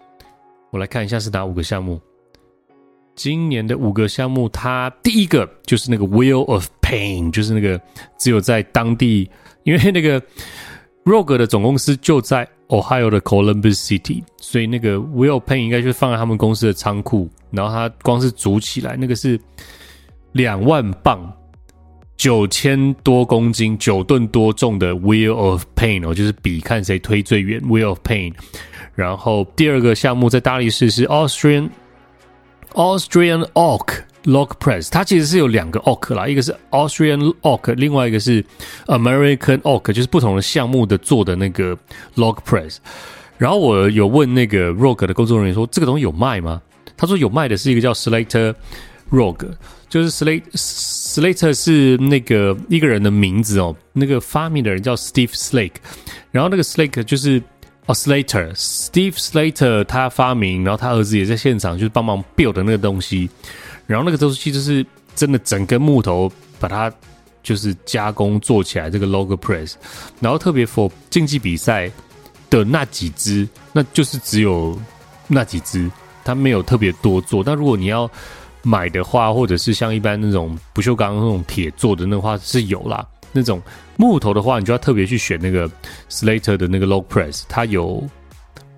[0.71, 1.99] 我来看一下是哪五个项目。
[3.15, 7.79] 今年的五个项目，他第一个就是那个 wheel of pain，就是那个
[8.17, 9.29] 只有在当地。
[9.63, 10.21] 因为那个
[11.05, 17.29] Rogue 的总公司就在 Ohio 的 Columbus City，所以那个 Wheel Pain 应该就放在他们公司的仓库。
[17.51, 19.39] 然后他光是组起来，那个是
[20.35, 21.31] 两万磅、
[22.17, 28.33] 九千多公斤、九吨多重的 Wheel of Pain 哦，就是比看谁推最远 Wheel of Pain。
[28.95, 31.69] 然后第二个项目在大力士是 Austrian
[32.73, 34.01] Austrian Oak。
[34.25, 38.43] Log Press，它其实是有两个 Oak 啦，一个是 Austrian Oak，另外一个是
[38.87, 41.77] American Oak，就是不同的项目的做的那个
[42.15, 42.77] Log Press。
[43.37, 46.59] 然后我有问那个 Rogue 的工作人员说：“这个东西有卖吗？”
[46.97, 48.55] 他说：“有卖的是一个叫 Slater
[49.11, 49.49] Rogue，
[49.89, 55.75] 就是 slate，slater 是那个一个人的名字哦，那个发明的人叫 Steve Slake，
[56.31, 57.41] 然后那个 Slake 就是
[57.85, 63.29] 哦 Slater，Steve Slater 他发明，然后他儿子也在现场就是帮忙 build 的那个东西。”
[63.87, 64.83] 然后那个东西就是
[65.15, 66.91] 真的整根木头把它
[67.43, 69.75] 就是加工做起来，这个 log press，
[70.19, 71.91] 然后特别 for 竞技比赛
[72.49, 74.75] 的那几只，那就是只有
[75.27, 75.87] 那几只，
[76.23, 77.43] 他没有特别多做。
[77.43, 78.09] 但如果你要
[78.65, 83.07] 买的话，或者是像一般那种不锈钢那种铁做的那话是有啦。
[83.31, 83.61] 那种
[83.95, 85.69] 木头的话，你就要特别去选那个
[86.09, 88.03] Slater 的那个 log press，它有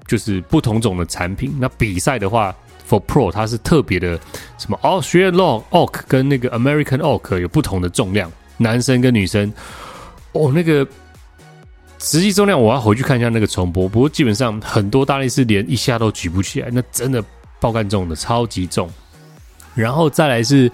[0.05, 1.55] 就是不同种的产品。
[1.59, 2.53] 那比赛的话。
[2.89, 4.17] For Pro，它是特别的，
[4.57, 9.51] 什么 Australian Long Oak 跟那个 American Oak 有不同的重量，男生跟女生，
[10.31, 10.87] 哦，那个
[11.99, 17.21] 实际重量我要回去看一下那个重播，不过基本上很多大力士连一下都举不起来，那真的
[17.59, 18.89] 爆干重的，超级重。
[19.77, 20.69] 然后再来是，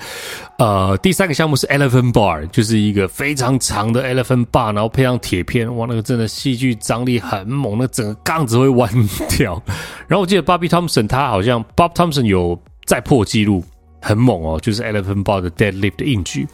[0.58, 8.90] 呃，第三个项目是 Elephant Bar，就是一个非常长的 Elephant Bar，然后配上铁片，哇，那个真的戏剧张力很猛，那整个杠子会弯
[9.30, 9.62] 掉。
[10.08, 13.62] 然后我记得 Bobby Thompson 他好像 Bob Thompson 有再破纪录，
[14.02, 16.48] 很猛哦，就是 Elephant Bar 的 Deadlift 的硬举。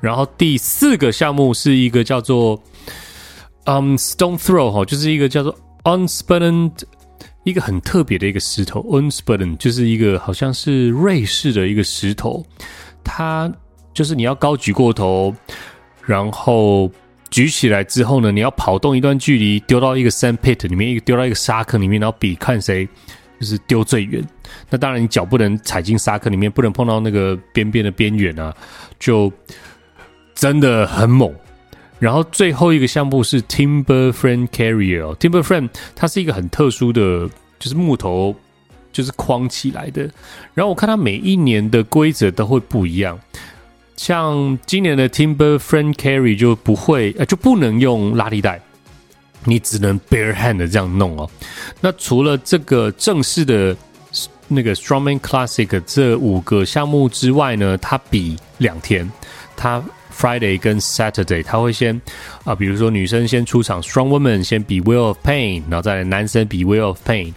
[0.00, 2.58] 然后第四个项目是一个叫做
[3.64, 5.54] 嗯 Stone Throw 哈，就是一个叫做
[5.84, 6.72] Unspent。
[7.42, 12.44] 一个很特别的一个石头，Unspuden 就是一个好像是瑞士的一个石头，
[13.02, 13.50] 它
[13.94, 15.34] 就是你要高举过头，
[16.04, 16.90] 然后
[17.30, 22.86] 举起来之后呢，你要跑动一段距离，丢到一个 sand pit 里面，一个丢到一个沙坑里面，然后比看谁
[23.40, 24.22] 就是丢最远。
[24.68, 28.54] 那当然你脚不能踩进沙坑里面，不能碰到那个边边的边缘啊，
[28.98, 29.32] 就
[30.34, 31.34] 真的很猛。
[32.00, 37.28] 然后最后一个项目是 Timber Frame Carrier，Timber Frame 它是一个很特殊的，
[37.58, 38.34] 就是木头
[38.90, 40.10] 就是框起来的。
[40.54, 43.20] 然后我看它每一年的规则都会不一样，
[43.96, 48.62] 像今年的 Timber Frame Carry 就不会，呃，就不能用拉力带，
[49.44, 51.30] 你只能 bare hand 的这样弄哦。
[51.82, 53.76] 那除了这个正式的
[54.48, 59.12] 那个 Strongman Classic 这五个项目之外呢，它比两天，
[59.54, 59.84] 它。
[60.10, 62.00] Friday 跟 Saturday，他会先
[62.44, 67.32] 啊，比如说女生先出场，Strong Woman 先比 Wheel of Pain，然后再男生比 Wheel of Pain，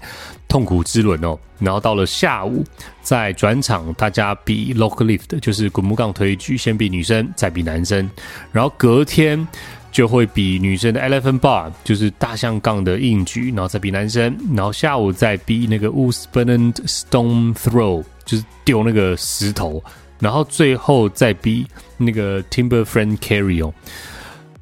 [0.48, 2.64] 痛苦之轮哦，然后到了下午
[3.02, 8.10] 再转场，大家比 Lock Lift，就是滚木杠推举，先比女生，再比男生，
[8.52, 9.48] 然后隔天
[9.92, 19.84] 就会比女生的 Elephant Bar，就是大象杠的硬举，然后再比男生，然后下午再比那个 Wolfsbane Stone Throw，就是丢那个石头。
[20.24, 21.68] 然后最后再比
[21.98, 23.74] 那个 Timber Friend Carry 哦，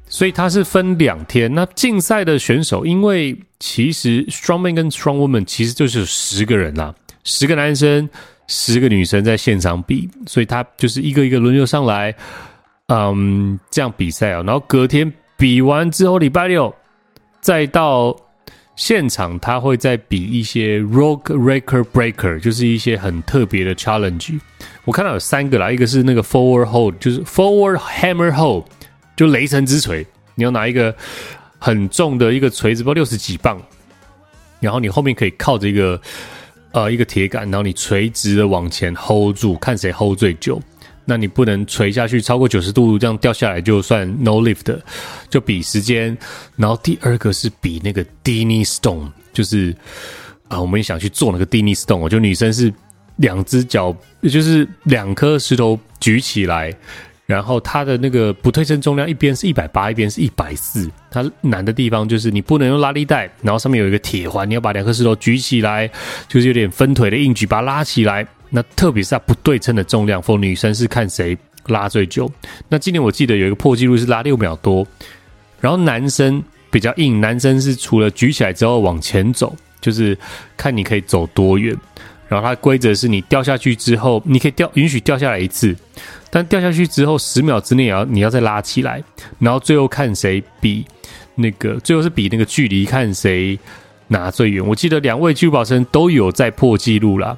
[0.08, 1.54] 所以他是分两天。
[1.54, 6.92] 那竞赛的选手，因为其实 Strongman 跟 Strong Woman 其实就是十个人啦，
[7.22, 8.10] 十个男生，
[8.48, 12.12] 十个女生在现场比，所以他就是一个一个轮流上来，
[12.88, 14.42] 嗯，这样比赛哦。
[14.44, 16.74] 然后隔天比完之后，礼拜六
[17.40, 18.14] 再到。
[18.74, 24.38] 现场他会再比一些 rock Record Breaker，就是一些很特别的 challenge。
[24.84, 28.64] 我看到有三个啦，一个是那个 Forward Hold，就是 Forward Hammer Hold，
[29.14, 30.06] 就雷神之锤。
[30.34, 30.94] 你要拿一个
[31.58, 33.60] 很重的一个锤子，不知道六十几磅，
[34.58, 36.00] 然后你后面可以靠着一个
[36.72, 40.60] 呃一个铁杆，然后你垂直的往前 hold 住，看谁 hold 最久。
[41.04, 44.78] 那你不能垂下去超过九十度，这样掉下来就算 no lift，
[45.28, 46.16] 就比时间。
[46.56, 49.74] 然后第二个是比那个 Dini Stone，就是
[50.48, 52.72] 啊，我们也想去做那个 Dini Stone，就女生是
[53.16, 56.72] 两只脚，就是两颗石头举起来，
[57.26, 60.88] 然后它的那个不对称重量一边是一百八，一边是一百四。
[61.10, 65.90] 它难的地方就是你不能用拉力带，然后上面有一个铁环，你要把两颗石头举起来，
[66.28, 68.26] 就是有点分腿的硬举，把它拉起来。
[68.54, 71.36] 那特别是它不对称的重量，for 女生是看谁
[71.68, 72.30] 拉最久。
[72.68, 74.86] 那今年我记得有一个破纪录是拉六秒多，
[75.58, 80.16] 然后男生比较硬，男生是除了举起来之后往前走，就是
[80.54, 81.74] 看你可以走多远。
[82.28, 85.74] 然后它规则是你掉下去之后，你可以掉，允许掉下来一次，
[86.30, 89.02] 但掉下去之后十秒之内也要你要再拉起来，
[89.38, 90.84] 然后最后看谁比
[91.34, 93.58] 那个最后是比那个距离，看谁
[94.08, 94.66] 拿最远。
[94.66, 97.36] 我记得两位纪录保持人都有在破纪录啦。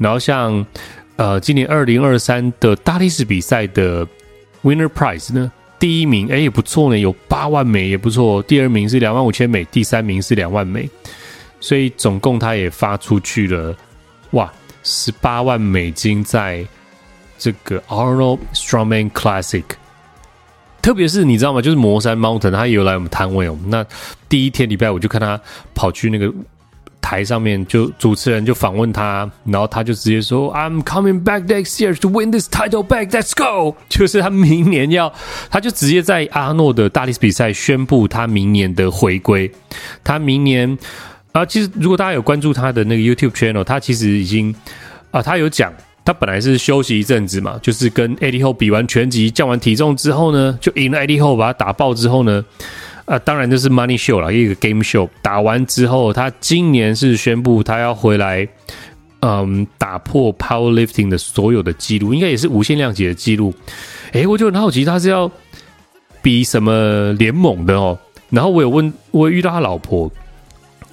[0.00, 0.64] 然后像，
[1.16, 4.06] 呃，今年二零二三的大力士比赛的
[4.62, 8.42] Winner Prize 呢，第一名哎也不错呢，有八万美也不错。
[8.44, 10.88] 第二名是两万五千美，第三名是两万美，
[11.60, 13.76] 所以总共他也发出去了，
[14.30, 14.50] 哇，
[14.82, 16.66] 十八万美金在
[17.36, 19.64] 这个 Arnold Strongman Classic。
[20.80, 21.60] 特别是你知道吗？
[21.60, 23.58] 就是魔山 Mountain，他也有来我们摊位哦。
[23.66, 23.84] 那
[24.30, 25.38] 第一天礼拜五就看他
[25.74, 26.32] 跑去那个。
[27.00, 33.10] 台上面就主持人就访问他，然后他就直接说：“I'm coming back next year to win this title back.
[33.10, 35.12] Let's go！” 就是他明年要，
[35.50, 39.50] 他就直接在阿诺的大力士比赛宣布他明年的回归。
[40.04, 40.78] 他明年
[41.32, 44.54] 啊，其实如果大家有关注他的那个 YouTube channel，他其实已经
[45.10, 45.72] 啊，他有讲，
[46.04, 52.44] 他本来是休息一阵子嘛，就是跟 Eddie Hall 比完拳击降完体重之后呢，就赢了 Eddie Hall，把他打爆之后呢。
[53.10, 55.08] 啊，当然就是 Money Show 了，一个 Game Show。
[55.20, 58.46] 打完之后，他今年是宣布他要回来，
[59.18, 63.52] 嗯，打破 Powerlifting 的所有的记录，应该也是无限量级的记录。
[64.12, 65.28] 诶，我就很好奇，他是要
[66.22, 67.98] 比什么联盟的哦？
[68.28, 70.08] 然后我有问，我有遇到他老婆。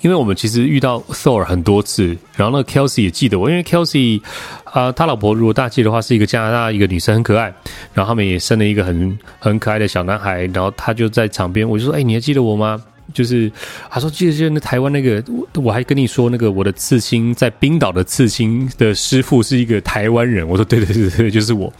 [0.07, 4.21] 因为我们其实遇到 Thor 很多次，然后那 Kelsey 也记得我，因为 Kelsey
[4.63, 7.53] 啊、呃，他老婆如果大记的话，是一个加拿大一个女生，很可爱，
[7.93, 12.81] 然后他们也生了一个很很可爱的小男孩，然后他就在场边，我就说，哎，你还记得我吗？
[13.13, 13.51] 就是
[13.89, 21.71] 他说记得记得那台湾那个，我我还跟你说那个我的刺青在冰岛的刺青的师傅是一个台湾人，我说对对对对，就是我，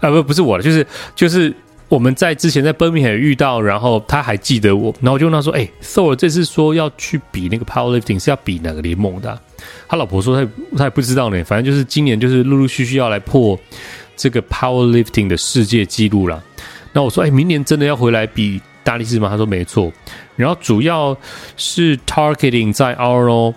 [0.00, 1.52] 啊不不是我了，就是就是。
[1.92, 9.38] 我们在之前在 Birmingham 遇到，然后他还记得我，然后我就问他说：“哎，Thor 这次说要去比那个 Powerlifting 是要比哪个联盟的？”
[9.86, 13.60] 他老婆说他他也不知道呢，反正就是今年就是陆陆续续要来破
[14.16, 16.42] 这个 Powerlifting 的世界纪录了。
[16.94, 19.92] 那我说：“哎，明年真的要回来比大力士吗？”他说：“没错。”
[20.34, 21.14] 然后主要
[21.58, 23.52] 是 targeting 在 Arnold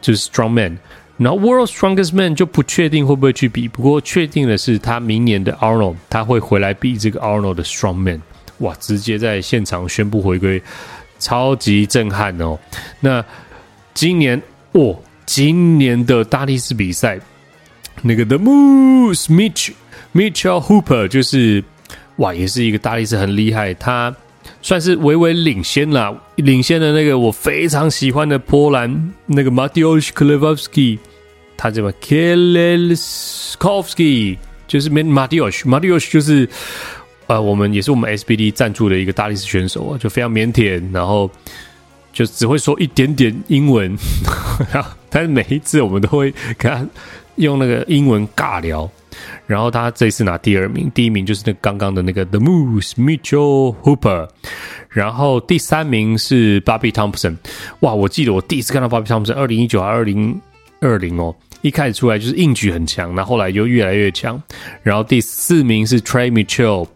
[0.00, 0.78] 就是 Strongman。
[1.18, 8.20] 然后 World Strongest Man 就不确定会不会去比，不过确定的是他明年的 Arnold 他会回来比这个 Arnold 的 Strongman，
[8.58, 10.62] 哇，直接在现场宣布回归，
[11.18, 12.58] 超级震撼哦。
[13.00, 13.24] 那
[13.94, 14.40] 今年
[14.72, 14.96] 哦，
[15.26, 17.18] 今年的大力士比赛，
[18.02, 19.72] 那个 The Moose Mitch
[20.14, 21.62] Mitchell Hooper 就是
[22.16, 24.14] 哇，也是一个大力士很厉害，他。
[24.68, 30.98] 算是微微领先啦，领先的那个我非常喜欢的波兰那个 Mateusz Kowalski，
[31.56, 31.90] 他这边
[33.56, 36.46] Keleskovsky 就是 Mariusz，Mariusz 就是
[37.28, 41.30] 呃，我们也是我们 SBD 赞助的一个大力士选手啊，就非常腼腆，然后
[42.12, 43.96] 就只会说一点点英文，
[45.08, 46.86] 但是每一次我们都会跟他
[47.36, 48.86] 用那个英文尬聊。
[49.46, 54.28] 然后他这次拿第二名，第一名就是那刚刚的那个 The Moose Mitchell Hooper，
[54.90, 57.36] 然后第三名是 Bobby Thompson。
[57.80, 60.38] 哇，我记得我第一次看到 Bobby Thompson，二零一九还二零
[60.80, 64.40] 二零哦，一开始出来就是硬举很强，那后，来就越来越强。
[64.82, 66.86] 然后第四名是 Trey Mitchell，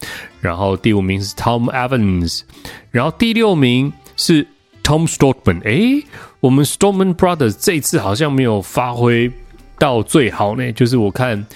[0.40, 2.42] 然后第五名是 Tom Evans，
[2.90, 4.46] 然后第六名是
[4.82, 5.62] Tom Stoltman。
[5.64, 6.04] 诶，
[6.40, 9.32] 我们 Stoltman Brothers 这一次好像没有发挥
[9.78, 11.46] 到最好呢，就是我看。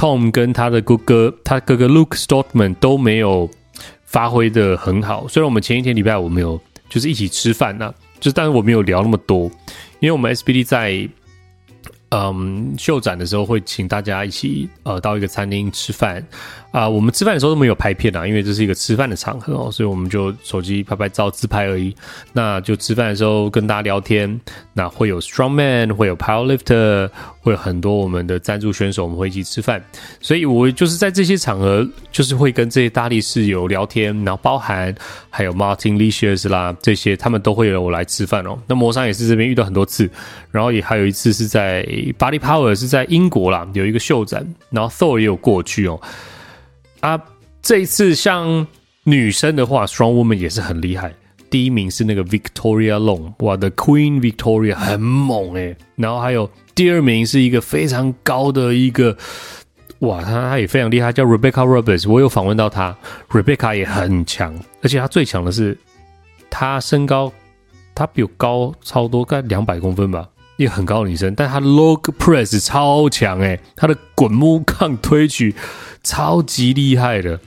[0.00, 3.46] Tom 跟他的哥哥，他哥哥 Luke s t o t m a n 都没有
[4.06, 5.28] 发挥的很好。
[5.28, 9.50] 虽然我们前一天礼拜五没有，就是一起吃饭呢、啊，就是但是我没有聊那么多，
[9.98, 11.06] 因为我们 SBD 在
[12.08, 16.26] 嗯秀展的时候会请大家一起呃到一个餐厅吃饭。
[16.72, 21.92] 啊、我们吃饭的时候都没有拍片啊，因为这是一个吃饭的场合哦，所以我们就手机拍拍照自拍而已。
[22.32, 24.40] 那就吃饭的时候跟大家聊天，
[24.72, 27.10] 那会有 strongman，会有 powerlifter，
[27.40, 29.84] 会有很多我们的赞助选手，我们会一起吃饭。
[30.20, 34.94] 所以我就是在这些场合，就是会跟这些大力士有聊天，然后包含
[35.28, 38.56] 还有 Martin Licis 啦这些，他们都会有我来吃饭哦。
[38.68, 40.08] 那魔山也是这边遇到很多次，
[40.52, 41.82] 然后也还有一次是在
[42.16, 46.00] Body Power 是在英国啦，有一个秀展，然后 Thor 也有过去哦。
[47.00, 47.22] 啊，
[47.62, 48.66] 这一次像
[49.04, 51.12] 女生的话，Strong Woman 也是很厉害。
[51.48, 55.76] 第一名是那个 Victoria Long，哇，The Queen Victoria 很猛诶。
[55.96, 59.16] 然后还有第二名是一个非常高的一个，
[60.00, 62.08] 哇，她她也非常厉害，叫 Rebecca Roberts。
[62.08, 62.96] 我有访问到她
[63.30, 65.76] ，Rebecca 也很强，而且她最强的是
[66.48, 67.32] 她身高，
[67.94, 70.28] 她比我高超多，大概两百公分吧。
[70.60, 75.54] 一个很高的女生，但她 log press 超强诶，她的滚木杠推举
[76.02, 77.40] 超级厉害的。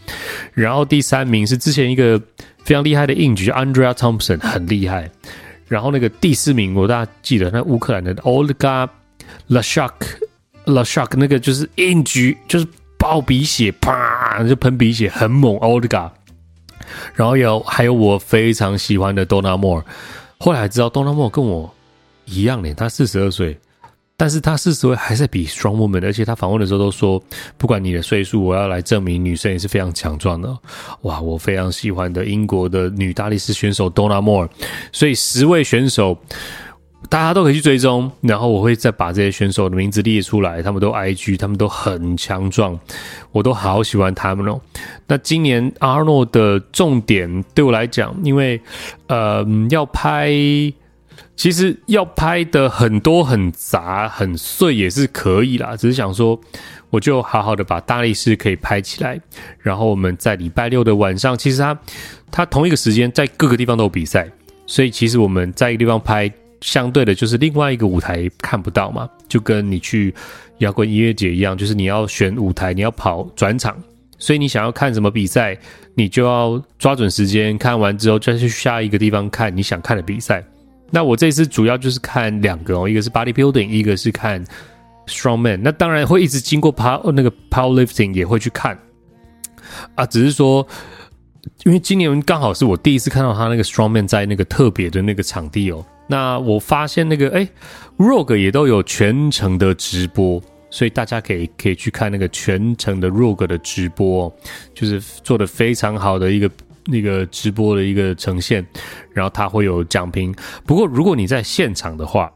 [0.54, 2.20] 然后第三名是之前一个
[2.64, 5.12] 非常厉害的硬举 Andrea Thompson，很厉害。
[5.68, 8.90] 然后那个第四名，我大家记得那乌克兰的 Olga
[9.48, 16.10] Lashuk，Lashuk 那个就是硬举，就是爆鼻血，啪就喷鼻血，很猛 Olga。
[17.14, 19.84] 然后有还有我非常喜欢的 Donna Moore，
[20.40, 21.72] 后来还知道 Donna Moore 跟我。
[22.26, 23.58] 一样呢，他四十二岁，
[24.16, 27.22] 但是他四十岁还在比 strong woman，而且他访问的时候都说，
[27.58, 30.58] 不管你的岁数，我要来证明女生也是非常强壮的。
[31.02, 34.48] 哇，我非常喜欢的英国的女大力士选手 Donna Moore，
[34.92, 36.18] 所以十位选手
[37.10, 42.80] 大家都可以去追踪，然后我会再把这些选手的名字列出来，他们都 IG，他们都很强壮，
[43.32, 44.62] 我都好喜欢他们哦。
[45.08, 48.62] 那今年 Arnold 的重点对我来讲，因为
[49.08, 50.32] 呃要拍。
[51.36, 56.40] 其实要拍的很多很杂很碎也是可以啦，只是想说，
[56.90, 59.20] 我就好好的把大力士可以拍起来，
[59.60, 61.78] 然后我们在礼拜六的晚上，其实他
[62.32, 64.30] 他同一个时间在各个地方都有比赛，
[64.68, 66.32] 所以其实我们在一个地方拍，
[66.62, 70.14] 相对的就是另外一个舞台看不到嘛，就跟你去
[70.60, 73.76] 摇滚音乐节一样，就是你要选舞台，你要跑转场，
[74.20, 75.58] 所以你想要看什么比赛，
[75.96, 80.44] 你就要抓准时间，看完之后再去下一个地方看你想看的比赛。
[80.96, 84.46] 那我这次主要就是看两个哦，一个是 bodybuilding，一个是看
[85.08, 85.60] strongman。
[85.64, 88.78] 那当然会一直经过 power 那个 powerlifting 也会去看
[89.96, 90.66] 啊，只是说，
[91.66, 95.84] 因为今年刚好是我第一次看到他那个 strongman 在那个特别的那个场地哦。
[96.06, 97.50] 那我发现那个哎
[97.98, 100.40] ，Rogue 也都有全程的直播，
[100.70, 104.32] 所以大家可以可以去看那个全程的 Rogue 的直播，
[104.76, 106.48] 就是做的非常好的一个。
[106.86, 108.66] 那个直播的一个呈现，
[109.12, 110.34] 然后它会有奖评。
[110.66, 112.32] 不过如果你在现场的话，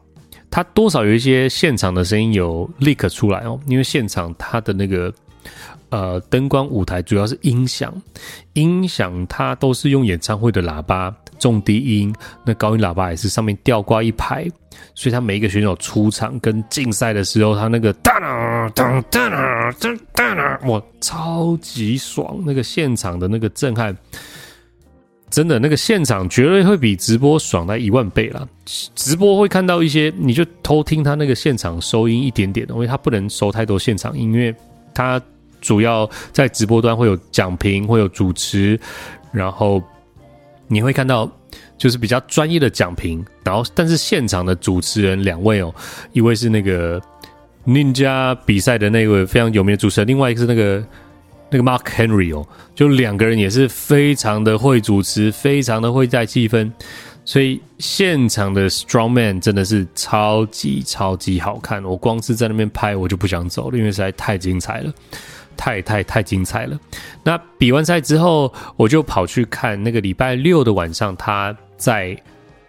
[0.50, 5.12] 它多少有一些现场的声音有 leak 出来哦，因为现场它的那个
[5.90, 7.94] 呃灯光舞台主要是音响，
[8.54, 12.14] 音响它都是用演唱会的喇叭，重低音，
[12.46, 14.48] 那高音喇叭也是上面吊挂一排，
[14.94, 19.28] 所以它每一个选手出场跟竞赛的时候，它那个哒哒哒哒
[19.78, 22.42] 哒哒哒，哇，超级爽！
[22.46, 23.94] 那个现场的那个震撼。
[25.30, 28.48] 真的，那个现场绝对会比直播爽在一万倍啦！
[28.94, 34.54] 直播会看到一些，你就偷听他那个现场收音一点点，因为他不能收太多现场音乐，
[34.94, 35.20] 他
[35.60, 38.80] 主要在直播端会有讲评，会有主持，
[39.30, 39.82] 然后
[40.66, 41.30] 你会看到
[41.76, 45.74] 就是比较专业的讲评，然后但是现场的主持人两位哦，
[46.12, 46.98] 一位是那个
[47.66, 50.82] Ninja 比赛的那位非常有名的主持人，另外一个是那个。
[51.50, 56.70] 那个 Mark Henry 哦，就两个人也是非常的会主持，非常的会带气氛，
[57.24, 61.82] 所以现场的 Strongman 真的是超级超级好看。
[61.82, 64.92] 我光是在那边拍，我就不想走了，因为实在太精彩了，
[65.56, 66.78] 太太太精彩了。
[67.24, 72.14] 那比完赛之后，我就跑去看那个礼拜六的晚上，他在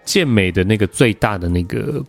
[0.05, 2.01] 健美的那个最大的那个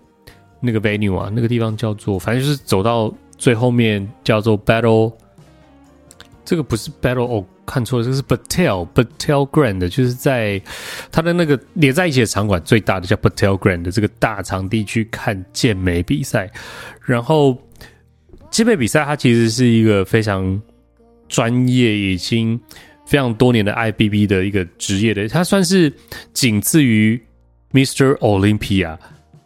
[0.60, 5.12] 那个 venue 啊，那个地方叫做，反正就是走到最后面叫做 Battle。
[6.51, 10.61] 这个不是 Battle 哦，看错了，这个是 Battelle Battelle Grand，就是在
[11.12, 16.51] 他的那个连在一起的场馆最大的叫 Battelle Grand 的这个大场地去看健美比赛。
[17.05, 17.57] 然后
[18.51, 20.61] 健美比赛它其实是一个非常
[21.28, 22.61] 专业、已经
[23.07, 25.92] 非常多年的 IBB 的一个职业的，它算是
[26.32, 27.16] 仅次于
[27.72, 28.18] Mr.
[28.18, 28.98] Olympia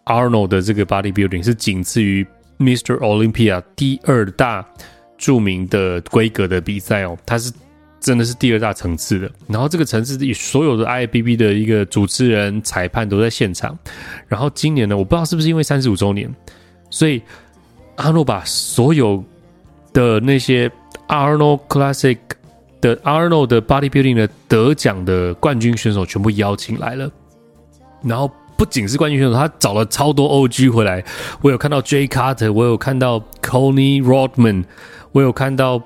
[0.06, 2.26] Arnold 的这个 Bodybuilding 是仅次于
[2.58, 2.96] Mr.
[3.00, 4.66] Olympia 第二大。
[5.24, 7.50] 著名的规格的比赛哦，它是
[7.98, 9.30] 真的是第二大层次的。
[9.48, 13.78] 然后这个层次，所有的 IFBB 的一个主持人、裁判都在现场。
[14.28, 16.30] 然后今年呢，我不知道是不是因为三十五周年，
[16.90, 17.22] 所以
[17.96, 19.24] 阿诺把所有
[19.94, 20.70] 的那些
[21.08, 22.18] Arnold Classic
[22.82, 27.10] 的 Arnold 的 Bodybuilding 的得奖的冠军选手全部邀请来了。
[28.02, 31.02] 然后不仅是冠军选手，他找了超多 OG 回来。
[31.40, 34.64] 我有看到 J Carter，我有看到 Connie Rodman。
[35.14, 35.80] 我有看到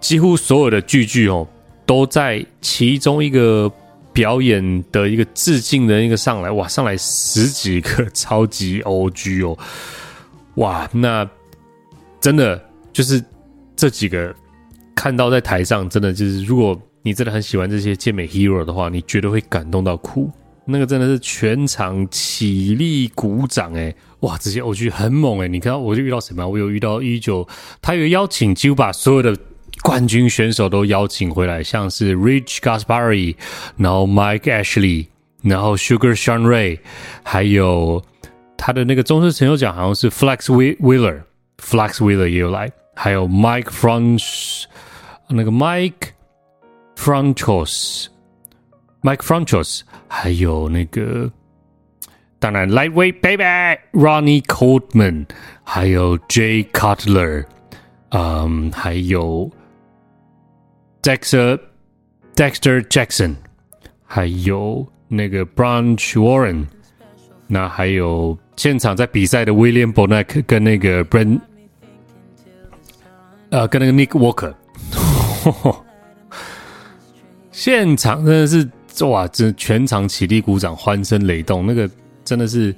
[0.00, 1.46] 几乎所有的剧剧哦，
[1.86, 3.72] 都在其中一个
[4.12, 9.56] 表演的一个致敬的一个上来，哇，上来十几个超级 OG 哦，
[10.56, 11.28] 哇，那
[12.20, 12.60] 真的
[12.92, 13.22] 就是
[13.76, 14.34] 这几个
[14.96, 20.28] 看到在台上，真的就是如果你真的很喜欢这些健美 hero 的话，你绝对会感动到哭。
[20.70, 26.46] 那个真的是全场起立鼓掌、欸，哎，哇，这些偶剧很猛、欸，哎，你看，我就遇到什么？
[26.46, 27.48] 我有遇到一九，
[27.80, 29.34] 他有邀请，几乎把所有的
[29.82, 33.34] 冠军选手都邀请回来，像是 Rich Gaspari，
[33.78, 35.06] 然后 Mike Ashley，
[35.40, 36.78] 然后 Sugar s h a n Ray，
[37.22, 38.04] 还有
[38.58, 44.64] 他的那个终身成就奖好像是 Flex Wheeler，Flex Wheeler 也有来，还有 Mike Franch，
[45.30, 46.10] 那个 Mike
[46.94, 48.08] Franchos。
[49.00, 51.30] Mike Franchos，还有那个，
[52.40, 53.44] 当然 Lightweight Baby
[53.92, 55.26] Ronnie Coleman，
[55.62, 57.44] 还有 Jay Cutler，
[58.08, 59.48] 嗯，还有
[61.00, 61.60] Dexter
[62.34, 63.36] Dexter Jackson，
[64.04, 66.66] 还有那个 Branch Warren，
[67.46, 71.40] 那还有现场在比赛的 William Bonac 跟那个 Brent，
[73.50, 74.52] 呃，跟那个 Nick Walker，
[75.44, 75.84] 呵呵
[77.52, 78.68] 现场真的是。
[79.06, 79.26] 哇！
[79.28, 81.88] 这全场起立鼓掌，欢声雷动，那个
[82.24, 82.74] 真的是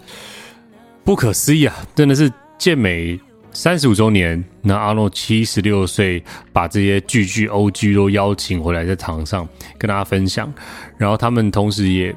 [1.05, 1.75] 不可思议啊！
[1.95, 3.19] 真的是健美
[3.53, 9.49] 三十五周年，那阿诺七十六岁，把这些巨巨 OG 都邀请回来，在场上
[9.79, 10.53] 跟大家分享。
[10.97, 12.15] 然后他们同时也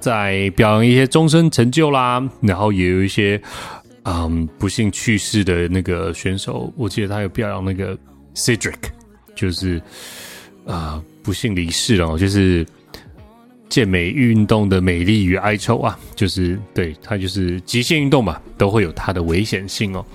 [0.00, 3.40] 在表扬一些终身成就啦，然后也有一些
[4.02, 7.96] 嗯不幸去世的那个选手，我记得他有表扬那个
[8.34, 8.74] Cedric，
[9.34, 9.80] 就是
[10.66, 12.66] 啊、不幸离世了，就是。
[13.74, 20.06] 健美运动的美丽与哀愁啊，就是对它就是极限运动嘛，都会有它的危险性哦。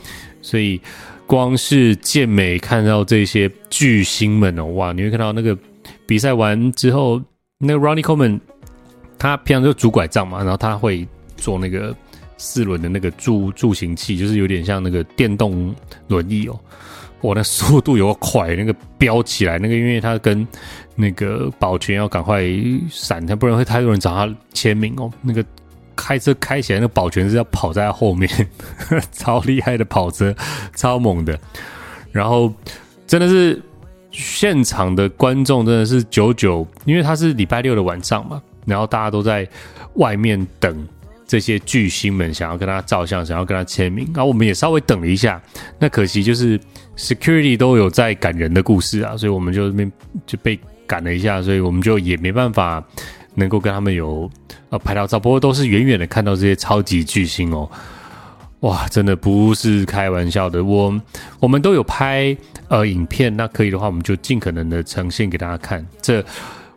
[0.41, 0.79] 所以
[1.27, 5.57] 光是健美看到这些巨星们哦，哇，你会看到那个
[6.07, 7.21] 比赛完之后，
[7.57, 8.39] 那个 Ronnie Coleman
[9.17, 11.05] 他平常就拄拐杖嘛，然后他会
[11.35, 11.93] 做那个
[12.37, 15.75] 四轮的那个助助行器，就是有点像那个电动
[16.07, 16.57] 轮椅哦。
[17.21, 20.47] 我的速度有个快，那个飙起来，那个因为他跟
[20.95, 22.43] 那个保全要赶快
[22.89, 25.11] 闪他，不然会太多人找他签名哦。
[25.21, 25.43] 那个
[25.95, 28.29] 开车开起来，那个保全是要跑在后面，
[29.11, 30.33] 超厉害的跑车，
[30.75, 31.37] 超猛的。
[32.11, 32.53] 然后
[33.05, 33.61] 真的是
[34.11, 39.47] 现场的观众真的是久久，因为他是礼拜六的晚上嘛，然后大家都在
[39.95, 40.87] 外面等。
[41.27, 45.39] 这些巨星们想要跟他照相，想要跟他签名，然后我们也稍微等了一下。
[45.77, 46.59] 那可惜就是
[46.99, 49.91] security 都有在赶人的故事啊，所以我们就被
[50.27, 52.83] 就被赶了一下，所以我们就也没办法
[53.33, 54.29] 能够跟他们有
[54.69, 55.19] 呃拍到照。
[55.19, 57.69] 不过都是远远的看到这些超级巨星哦，
[58.59, 60.63] 哇，真的不是开玩笑的。
[60.63, 60.93] 我
[61.39, 62.35] 我们都有拍
[62.67, 66.23] 呃影片，那可以的话，我们就尽可能的呈现给大家看这。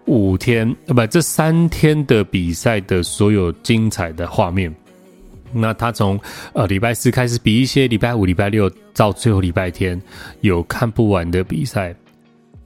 [0.06, 4.74] 五天呃不，这三天的比赛的所有精彩的画面，
[5.52, 6.18] 那他从
[6.52, 10.00] 呃礼拜四开始比一些礼拜五、礼拜六到最后礼拜天
[10.40, 11.94] 有看不完的比赛，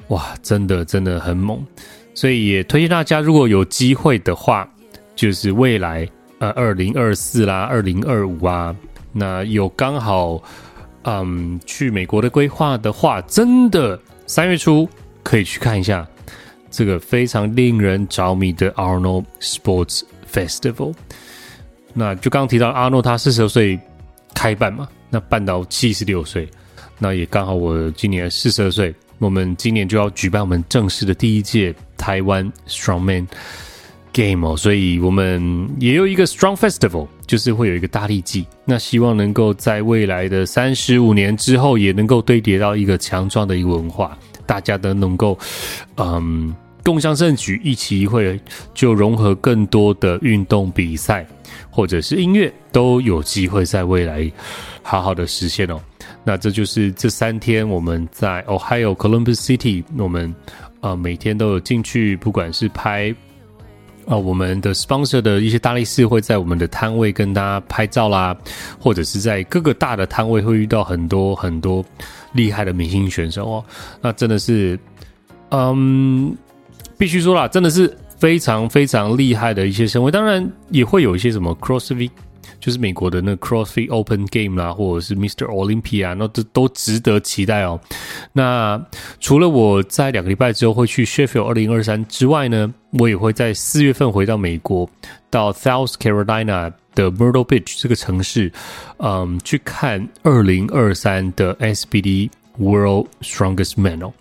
[0.09, 1.64] 哇，真的真的很猛，
[2.14, 4.68] 所以也推荐大家如果有机会的话，
[5.14, 6.09] 就是未来
[6.39, 8.74] 呃二零二四啦、二零二五啊，
[9.12, 10.43] 那有刚好
[11.05, 14.89] 嗯去美国的规划的话，真的三月初
[15.22, 16.07] 可以去看一下。
[16.68, 20.95] 这个非常令人着迷的 Arnold Sports Festival。
[21.99, 23.80] 那就刚刚提到阿诺，他四十岁
[24.34, 26.47] 开办嘛，那办到七十六岁，
[26.99, 33.26] 那也刚好我今年四十二岁，我们今年就要举办我们正式的第一届台湾 Strongman
[34.12, 45.38] Game 哦，所以我们也有一个 Strong Festival，就是会有一个大力季，那希望能够在未来的三十五年之后，也能够堆叠到一个强壮的一个文化，大家都能够
[45.97, 48.38] 嗯共襄盛举，一起一会
[48.74, 51.26] 就融合更多的运动比赛。
[51.76, 54.32] 或者是音乐都有机会在未来
[54.82, 55.78] 好好的实现哦。
[56.24, 60.34] 那这就是这三天我们在 Ohio Columbus City，我们
[60.80, 63.14] 呃每天都有进去，不管是拍、
[64.06, 68.34] 呃、我们的 sponsor 的一些大力士会在我们的摊位跟大家拍照啦，
[68.80, 71.84] 或者是在各个大的摊位会遇到很多很多
[72.32, 73.64] 厉害的明星选手哦。
[74.00, 74.80] 那真的是，
[75.50, 76.34] 嗯，
[76.96, 77.94] 必须说啦，真的是。
[78.26, 82.10] 非常非常厉害的一些身位，当然也会有一些什么 CrossFit，
[82.58, 85.46] 就是美国的那 CrossFit Open Game 啦，或者是 Mr.
[85.46, 87.78] Olympia，那都都值得期待哦。
[88.32, 88.84] 那
[89.20, 94.90] 除了我在两个礼拜之后会去 Sheffield 2023之外呢，我也会在四月份回到美国，
[95.30, 98.50] 到 South Carolina 的 Myrtle Beach 这个城市，
[98.98, 104.12] 嗯，去看2023的 SBD World Strongest Man 哦。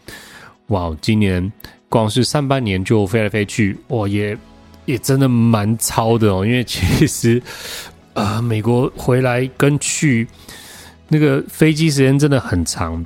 [0.68, 1.52] 哇，今年。
[1.96, 4.38] 光是上半年就飞来飞去，哇，也
[4.84, 6.46] 也真的蛮超的哦。
[6.46, 7.42] 因为其实，
[8.16, 10.28] 呃，美国回来跟去
[11.08, 13.02] 那个飞机时间真的很长，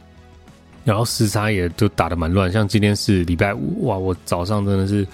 [0.83, 2.51] 然后时差也都打得蛮乱。
[2.51, 5.05] 像今天是礼拜五，哇，我早上真的是，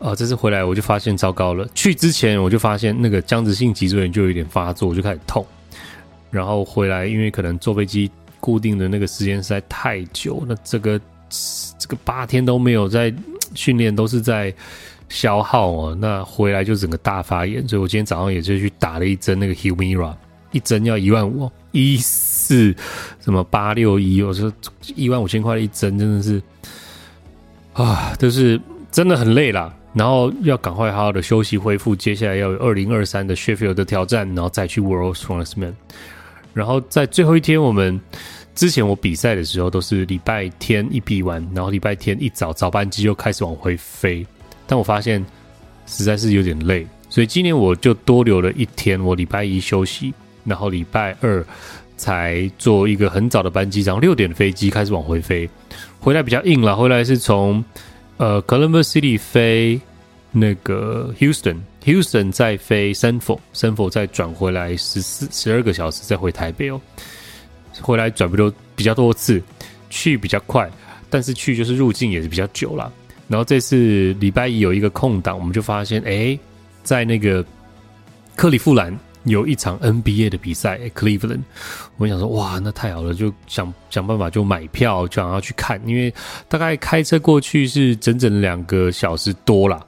[0.00, 1.64] 啊、这次回来我就发现糟糕了。
[1.76, 5.46] 去之前我就发现那个僵直性脊椎炎就有点发作，我就开始痛。
[6.28, 8.10] 然后回来，因为可能坐飞机
[8.40, 11.00] 固定的那个时间实在太久，那这个。
[12.04, 13.12] 八天都没有在
[13.54, 14.52] 训练，都是在
[15.08, 15.96] 消耗哦。
[16.00, 20.14] 那回来就整个大发炎，所以我今天早上也就去打了一针那个 Humira，
[20.50, 22.74] 一针要一万五，一四
[23.20, 24.52] 什么八六一，我说
[24.94, 26.42] 一万五千块一针，真的是
[27.72, 29.74] 啊，就是真的很累啦。
[29.94, 35.76] 然后要赶快好好的休息恢复，接下来要有二零二三的 Sheffield 的挑战，然后再去 World Strongest Man，
[36.54, 38.00] 然后在最后一天我们。
[38.54, 44.26] 之前我比赛的时候都是礼拜天一比完，然后礼拜天一早早班机就开始往回飞，
[44.66, 45.24] 但我发现
[45.86, 50.12] 实在是有点累，所以今年我就多留了一天，我礼拜一休息，
[50.44, 51.44] 然后礼拜二
[51.96, 55.48] 才坐一个很早的班机，然后六点的飞机开始往回飞，
[55.98, 57.64] 回来比较硬了，回来是从
[58.18, 59.80] 呃 Columbus City 飞
[60.30, 66.80] 那个 Houston，Houston 再飞 Sanford，Sanford 再转回来十四十二个小时再回台北哦。
[67.80, 69.42] 回来转不多比较多次，
[69.88, 70.70] 去比较快，
[71.08, 72.92] 但是去就是入境也是比较久了。
[73.28, 76.38] 然后这次礼拜一有一个空档，我们就发现，哎，
[76.82, 77.44] 在那个
[78.36, 81.40] 克利夫兰有一场 NBA 的比赛，Cleveland。
[81.96, 86.12] 我想说，哇，那太好了，就想想办法就买票，就想要去看，因为
[86.48, 89.80] 大概开车过去是整整两个小时多啦。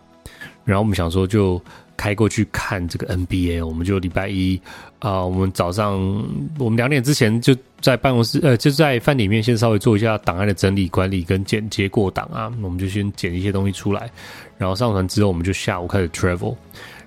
[0.64, 1.60] 然后我们想说就。
[1.96, 4.60] 开过去看这个 NBA，我们就礼拜一
[4.98, 5.98] 啊、我们早上
[6.58, 14.10] 我们两点之前就在办公室，呃，就在饭里面先稍微做一下档案的整理、管理跟剪接过档啊，我们就先剪一些东西出来，
[14.56, 16.56] 然后上传之后，我们就下午开始 travel，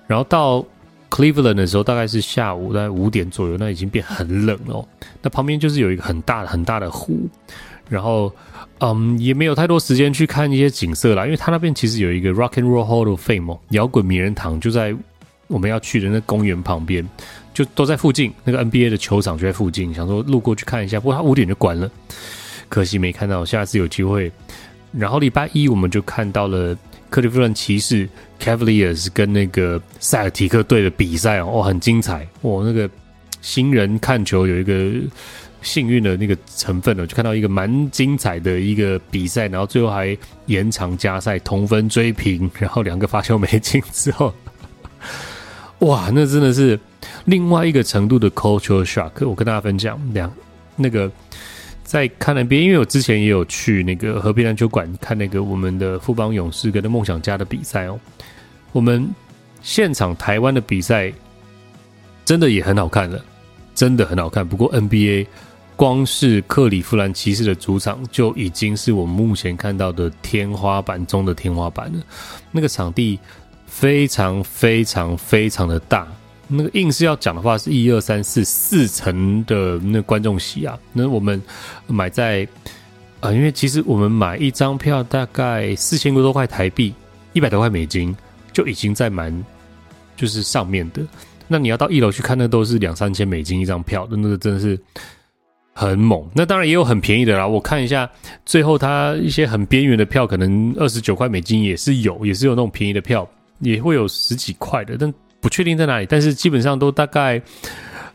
[0.06, 0.64] 然后到
[1.10, 4.86] Cleveland 的时候大概是下午大概五点左右，那已经变很冷了，
[5.20, 7.28] 那旁边就是有一个很大的很大的湖，
[7.88, 8.32] 然后。
[8.80, 14.94] 嗯，也没有太多时间去看一些景色啦，因为他那边其实有一个 Rock and Roll Hall of Fame，摇滚名人堂就在
[15.48, 17.04] 我们要去的那公园旁边，
[17.52, 18.32] 就都在附近。
[18.44, 21.90] 那个 NBA 的球场就在附近，想说路过去看一下，不过他五点就关了，
[22.68, 23.44] 可惜没看到。
[23.44, 24.30] 下次有机会。
[24.92, 26.76] 然后礼拜一我们就看到了
[27.10, 28.08] 克利夫兰骑士
[28.40, 32.62] Cavaliers 跟那个塞尔提克队的比赛，哦，很精彩哦。
[32.64, 32.88] 那个
[33.40, 34.92] 新人看球有一个。
[35.60, 44.32] 幸运的那个成分呢，就看到一个蛮精彩的一个比赛，然后最后还延长加赛，同分追平，然后两个发球没进之后，
[45.80, 46.78] 哇，那真的是
[47.24, 49.28] 另外一个程度的 cultural shock。
[49.28, 50.32] 我跟大家分享两
[50.76, 51.10] 那个
[51.82, 57.98] 在看 NBA，因为我之前也有去那个和平篮球馆看那个我们的富邦勇士跟那梦想家的比赛哦，
[58.70, 59.08] 我们
[59.60, 61.12] 现场台湾的比赛
[62.24, 63.24] 真的也很好看了，
[63.74, 64.46] 真的很好看。
[64.46, 65.26] 不过 NBA。
[65.78, 72.00] 光是克里夫兰骑士的主场就已经是我们目前看到的天花板中的天花板了。
[72.50, 73.16] 那个场地
[73.64, 76.04] 非常非常非常的大，
[76.48, 80.76] 那个硬是要讲的话，是一二三四四层的那观众席啊。
[80.92, 81.40] 那我们
[81.86, 82.46] 买在
[83.20, 86.92] 啊、因为其实我们买一张票大概四千多块台币，
[87.34, 88.16] 一百多块美金
[88.52, 89.32] 就已经在蛮
[90.16, 91.06] 就是上面的。
[91.46, 94.76] 那你要到一楼去看，那都是两三千美金一张票，那个真的是
[95.78, 96.28] 很猛。
[96.34, 98.10] 那当然也有很便宜的啦，我看一下，
[98.44, 103.28] 最后它一些很边缘的票，可能二十九块美金也是有，也是有那种便宜的票，
[103.60, 106.06] 也会有十几块的，但不确定在哪里。
[106.06, 107.40] 但是基本上都大概，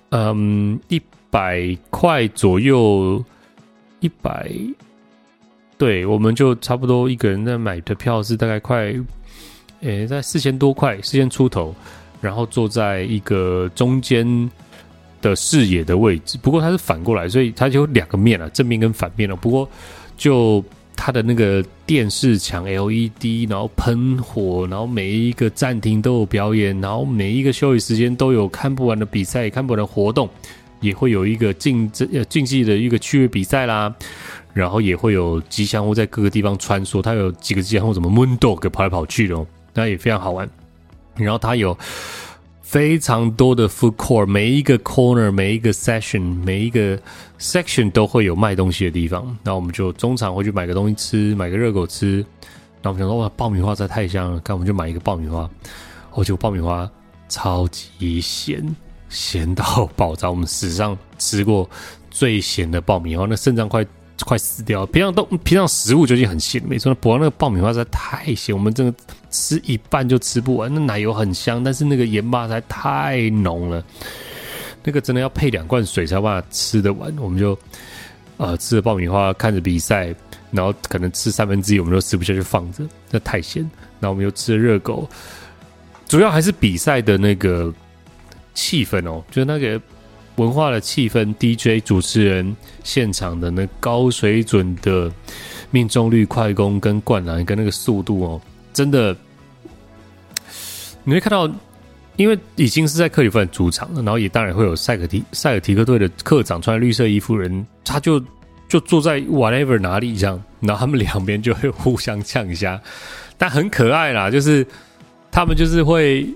[0.10, 3.24] 嗯，一百块左右，
[4.02, 4.52] 一百，
[5.78, 8.94] 对，我们就差不多一个人在买的票是大概快，
[9.80, 11.74] 诶，在四千多块，四千出头。
[12.20, 14.26] 然后坐在一个中间
[15.24, 19.36] 的视野的位置，不过它是反过来，所以它就有两个面了，正面跟反面了。
[19.36, 19.68] 不过
[20.16, 20.64] 就
[20.96, 30.30] 它的那个电视墙 LED，然后喷火，然后每一个暂停都有表演，然后每一个休息时间都有看不完的比赛，看不完的活动，
[30.82, 33.96] 也会有一个竞争竞技的一个趣味比赛啦。
[34.54, 39.36] 然后也会有吉祥物在各个地方穿梭，它有几个吉祥物，什么 Moondog 跑来跑去的，
[39.74, 40.48] 那也非常好玩。
[41.16, 41.76] 然后它有
[42.64, 46.98] 非常多的 food court，每一个 corner，每一个 session，每一个
[47.38, 49.38] section 都会有卖东西的地方。
[49.44, 52.26] 那我们就中场会去买个东西吃，买个热狗吃。
[52.82, 55.48] 那我们想说，哇，爆米花实在太香了，看我们就买一个爆米花。
[56.14, 56.90] 哦，结果爆米花
[57.28, 58.76] 超级咸，
[59.10, 61.70] 咸到爆炸，我们史上吃过
[62.10, 63.86] 最咸的爆米花，那肾脏快。
[64.26, 64.86] 快死掉！
[64.86, 66.94] 平常都平常食物就已经很咸，没错。
[66.96, 68.94] 不过那个爆米花实在太咸，我们真的
[69.30, 70.74] 吃一半就吃不完。
[70.74, 73.84] 那奶油很香，但是那个盐巴实在太浓了，
[74.84, 77.14] 那个真的要配两罐水才有办法吃得完。
[77.18, 77.58] 我们就
[78.38, 80.14] 呃吃了爆米花，看着比赛，
[80.52, 83.62] 然后可能吃三分之一，我们都吃不下去放着，那太咸。
[84.00, 85.10] 然后我们又吃了热狗，
[86.08, 87.74] 主要还是比赛的那个
[88.54, 89.82] 气氛哦，就是那个。
[90.38, 95.12] 文化的气氛，DJ 主持人现场的那高水准的
[95.70, 98.42] 命中率、快攻跟灌篮跟那个速度哦，
[98.74, 99.16] 真的
[101.04, 101.48] 你会看到，
[102.16, 108.20] 因为已经是在克里夫兰主场了，然后也当然会有塞尔提塞尔提克队的客场穿绿色衣服人，他就
[108.68, 112.82] 就坐在 whatever 哪里这样，然后他们两边就会互相呛一下，
[113.38, 114.66] 但很可爱啦，就是
[115.32, 116.28] 他们就是会。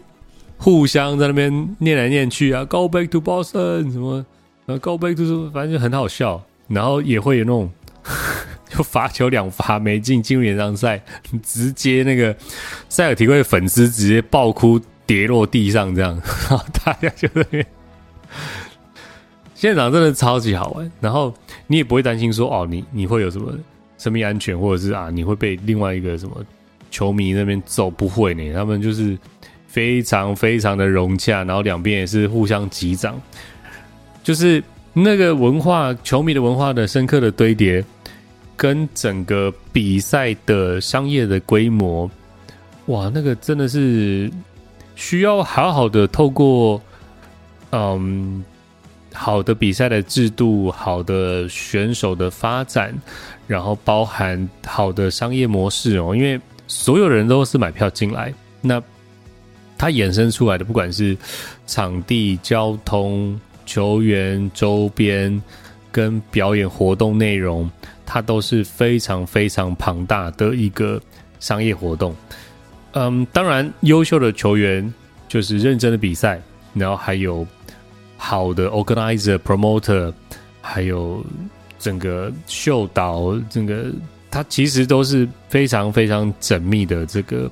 [0.58, 4.26] 互相在那边念来念去啊，Go back to Boston 什么，
[4.66, 6.43] 呃，Go back to 什么，反正就很好笑。
[6.68, 7.72] 然后也会有那种，
[8.68, 11.01] 就罚球两罚没进，进入延长赛，
[11.41, 12.36] 直接那个
[12.89, 17.66] 塞尔提克的粉丝直接爆哭跌落地上，这样，然 后大家就在那边，
[19.55, 20.91] 现场真的超级好玩。
[20.99, 21.34] 然后
[21.68, 23.53] 你也不会担心说，哦，你你会有什么
[23.97, 26.36] 生命安全，或者是啊，你会被另外一个什么
[26.91, 27.89] 球迷那边揍？
[27.89, 29.18] 不会呢，他们就是。
[29.78, 33.15] 非常非常的融洽，然后两边也是互相击掌，
[34.23, 37.86] 就是那个文化球迷的文化的深刻的堆叠，
[38.55, 42.09] 跟整个比赛的商业的规模，
[42.88, 44.32] 哇，那个真的是
[44.95, 46.82] 需要好好的透过
[47.69, 48.43] 嗯
[49.13, 52.91] 好的比赛的制度、好的选手的发展，
[53.45, 58.82] 然后包含好的商业模式哦，因为所有人都是买票进来，那。
[59.78, 61.15] 它衍生出来的，不管是
[61.67, 65.41] 场地、交通、球员周边
[65.91, 67.69] 跟表演活动内容，
[68.05, 70.99] 它都是非常非常庞大的一个
[71.39, 72.15] 商业活动。
[72.93, 74.91] 嗯，当然，优秀的球员
[75.28, 76.41] 就是认真的比赛，
[76.73, 77.45] 然后还有
[78.17, 80.11] 好的 organizer、promoter，
[80.59, 81.23] 还有
[81.78, 83.91] 整个秀导，整个
[84.32, 87.51] 它其实都是非常非常缜密的这个。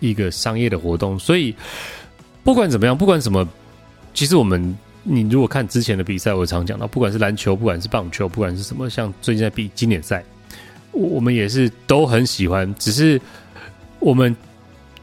[0.00, 1.54] 一个商业的活动，所以
[2.44, 3.46] 不管怎么样，不管什么，
[4.14, 10.24] 其实我们你如果看之前的比赛，我常讲到，不管是篮球，不管是棒球，不管是什么，像最近在比经典赛，
[10.92, 12.72] 我们也是都很喜欢。
[12.76, 13.20] 只是
[13.98, 14.34] 我们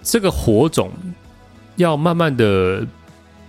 [0.02, 0.92] 这个火种
[1.76, 2.86] 要慢慢的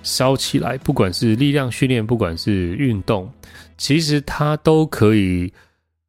[0.02, 3.30] 烧起来，不管是力量训练，不管是运动，
[3.78, 5.52] 其实它都可以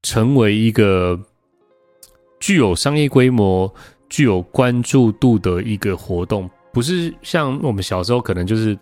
[0.03, 1.19] 成为一个
[2.39, 3.73] 具有商业规模。
[4.09, 8.77] 具有关注度的一个活动，不是像我们小时候可能就是，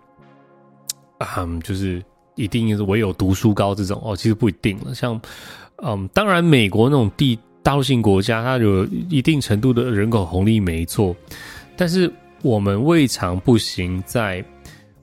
[1.38, 2.04] 嗯，就是
[2.36, 4.94] 一定是唯有读书高这种哦，其实不一定了。
[4.94, 5.20] 像，
[5.84, 11.16] 嗯，当然美国那种地大陆性国家，它有一定程度的人口红利没错，
[11.76, 12.12] 但是
[12.42, 14.46] 我们未尝不行，在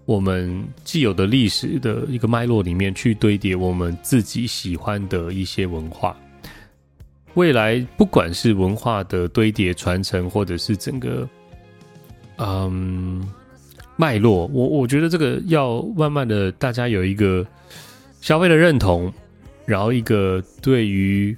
[0.04, 6.16] 我们既有的历史的一个脉络里面去堆叠我们自己喜欢的一些文化。
[7.34, 11.28] 未来不管是文化的堆叠传承，或者是整个
[12.36, 13.26] 嗯
[13.96, 17.46] 脉络，我我觉得这个要慢慢的大家有一个
[18.20, 19.12] 消费的认同，
[19.64, 21.36] 然后一个对于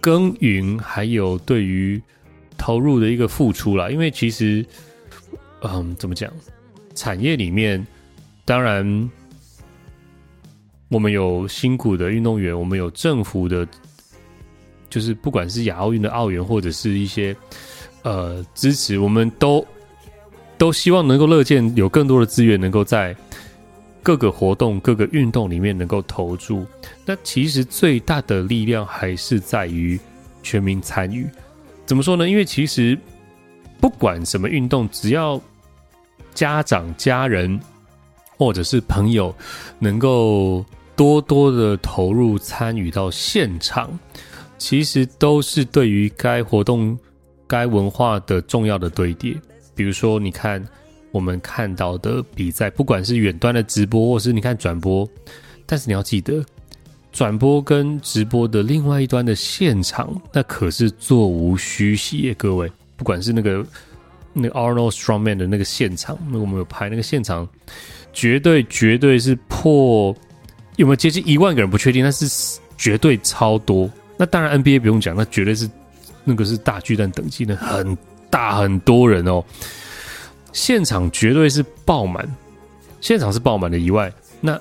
[0.00, 2.00] 耕耘，还有对于
[2.56, 3.90] 投入的一个付出啦。
[3.90, 4.64] 因为其实
[5.60, 6.32] 嗯，怎么讲？
[6.94, 7.84] 产业里面，
[8.44, 9.10] 当然
[10.88, 13.66] 我们有辛苦的运动员，我们有政府的，
[14.96, 17.36] 就是不管是亚奥运的奥援，或者是一些
[18.00, 19.62] 呃支持，我们都
[20.56, 23.14] 都希望能够乐见有更多的资源能够在
[24.02, 26.64] 各个活动、各个运动里面能够投注。
[27.04, 30.00] 那其实最大的力量还是在于
[30.42, 31.28] 全民参与。
[31.84, 32.26] 怎么说呢？
[32.26, 32.98] 因为其实
[33.78, 35.38] 不管什么运动，只要
[36.32, 37.60] 家长、家人
[38.38, 39.34] 或者是朋友
[39.78, 40.64] 能够
[40.96, 43.90] 多多的投入参与到现场，
[44.58, 46.98] 其实都是对于该活动、
[47.46, 49.34] 该文化的重要的堆叠。
[49.74, 50.64] 比如说，你看
[51.10, 55.08] 我们看到的比赛，不管是远端的直播，或是你看转播，
[55.64, 56.44] 但是你要记得，
[57.12, 63.66] 转播跟直播的另外一端的现场，那可是座无虚席耶，各位，不管是那个。
[64.38, 67.48] 那个 Arnold Strongman 的那个现场，那我们有拍那个现场，
[68.12, 70.14] 绝对绝对是破
[70.76, 73.90] 有没有接近一万个人不确定，但是绝对超多。
[74.16, 75.68] 那当然 NBA 不用讲，那绝对是
[76.24, 77.96] 那个是大巨蛋等级的，很
[78.30, 79.44] 大很多人哦。
[80.52, 82.26] 现场绝对是爆满，
[83.00, 84.58] 现场是爆满的以外，那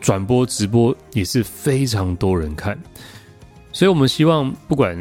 [0.00, 2.78] 转播直播也是非常多人看。
[3.72, 4.96] 所以我们希望不管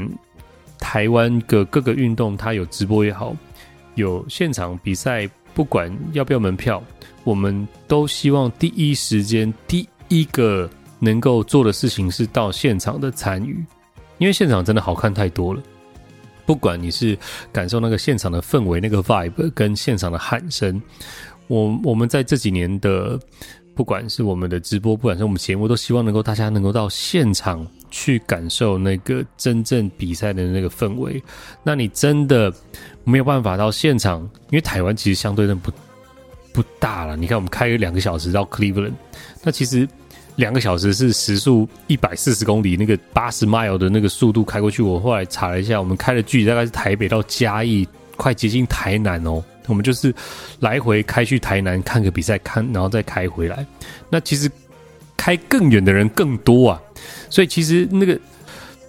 [0.79, 3.35] 台湾的各个运动，它有直播也好。
[3.95, 6.81] 有现场比赛，不管要不要门票，
[7.25, 13.61] 我们都希望第一时间第一个能够做的事情是到现场的参与，
[14.21, 15.59] 因为现场真的好看太多了。
[16.45, 17.17] 不管你是
[17.51, 20.79] 感受那个现场的氛围、那个 vibe 跟现场的喊声，
[21.47, 23.19] 我我们在这几年的，
[23.73, 31.21] 不管是我们的直播，不管是我们节目，都希望能够大家能够到现场去感受那个真正比赛的那个氛围。
[31.63, 32.53] 那你真的。
[33.03, 35.71] 没有办法到现场，因为台湾其实相对的不
[36.53, 37.17] 不大了。
[37.17, 38.93] 你看，我们开两个小时到 Cleveland，
[39.41, 39.89] 那其实
[40.35, 44.81] 两个小时是时速一百四十公里，那个八十 mile 的那个速度开过去。
[44.81, 49.43] 我后来查了一下，我们开的距离大概是台北到嘉义，快接近台南哦。
[49.67, 50.13] 我们就是
[50.59, 53.65] 来回开去台南看个比赛，看然后再开回来。
[54.09, 54.49] 那其实
[55.15, 56.81] 开更远的人更多啊，
[57.29, 58.19] 所以其实那个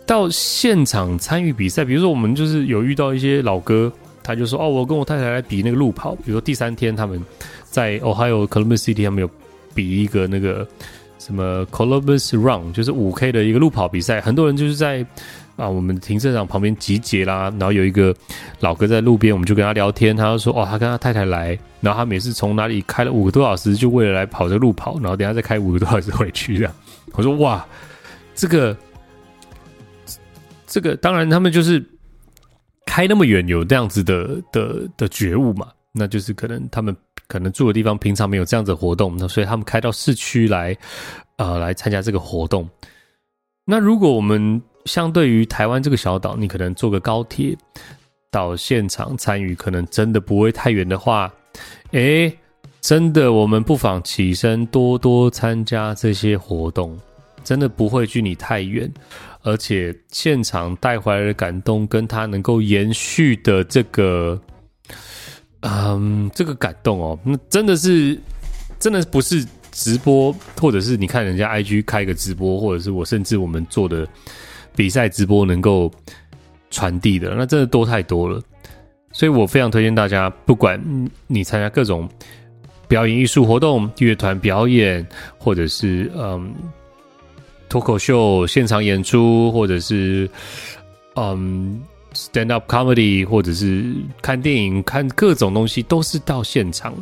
[0.07, 3.93] 到现场参与比赛，比如说我们就是有遇到一些老哥。
[4.25, 6.15] 他就说：“哦，我跟我太太来比那个路跑。
[6.15, 7.21] 比如说第三天，他们
[7.65, 9.29] 在 Ohio Columbus City，他们有
[9.75, 10.65] 比一个那个
[11.25, 14.21] 什么 Columbus Run，就是五 K 的一个路跑比赛。
[14.21, 15.07] 很多人就是在
[15.55, 17.45] 啊，我们停车场旁边集结啦。
[17.59, 18.13] 然后有一个
[18.59, 20.17] 老哥在路边，我们就跟他聊天。
[20.17, 26.59] 他就说：哦，他跟他太太来，然后他每次从哪里开了五个多小时，就为了来跑这个路跑，然后等下再开五个多小时回去。
[26.59, 26.75] 这样，
[27.13, 27.65] 我说：哇，
[28.35, 28.77] 这个
[30.67, 31.83] 这个，当然他们就是。”
[32.85, 35.69] 开那么远，有这样子的的的觉悟嘛？
[35.93, 36.95] 那就是可能他们
[37.33, 40.77] 可能住的地方平常没有这样子的活动，那所以他们开到市区来，
[41.37, 42.69] 呃，来参加这个活动。
[43.65, 47.57] 那如果我们相对于台湾这个小岛，你可能坐个高铁
[48.31, 51.33] 到现场参与，可能真的不会太远的话，
[51.93, 52.31] 诶，
[52.83, 56.99] 真的我们不妨起身多多参加这些活动，
[57.43, 58.93] 真的不会距你太远。
[59.45, 64.39] 而且现场带回来的感动，跟他能够延续的这个，
[65.63, 68.17] 嗯，这个感动哦，那真的是，
[68.79, 74.07] 真的不是直播，或者是你看人家 IG 开个直播，或者是我甚至我们做的
[74.77, 75.91] 比赛直播能够
[76.71, 78.41] 传递的，那真的多太多了。
[79.13, 80.81] 所以我非常推荐大家，不管
[81.27, 82.09] 你参加各种
[82.87, 85.07] 表演艺术活动、乐团表演，
[85.39, 86.55] 或者是嗯。
[87.69, 90.29] 脱口秀现场演出，或者是
[91.17, 91.81] 嗯
[92.15, 96.95] stand up comedy，或者是看电影、看各种东西，都是到现场。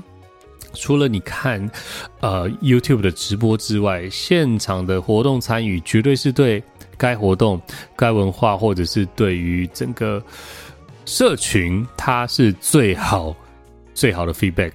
[0.73, 1.69] 除了你看
[2.21, 6.63] 呃 YouTube 的直播之外，现场的活动参与，绝对是对
[6.97, 7.61] 该活动、
[7.97, 10.23] 该文化，或者是对于整个
[11.07, 13.35] 社群，它是最好
[13.95, 14.71] 最好的 feedback。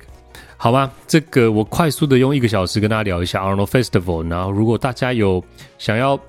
[0.57, 4.27] 好吧，这个我快速的用一个小时跟大家聊一下 Arnold Festival。
[4.29, 5.43] 然后，如果大家有
[5.77, 6.19] 想要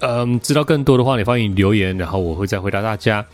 [0.00, 3.24] 嗯知道更多的话，你欢迎留言，然后我会再回答大家。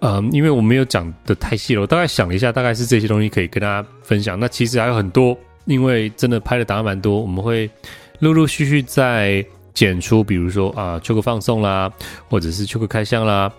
[0.00, 4.38] 嗯，因为我没有讲的太细了，我大概想了一下，大概是这些东西可以跟大家分享。
[4.38, 7.70] 那其实还有很多，因为真的拍的档案蛮多，我们会
[8.18, 11.92] 陆陆续续再剪出，比如说啊，秋哥放送啦，
[12.28, 13.52] 或者是秋哥开箱啦，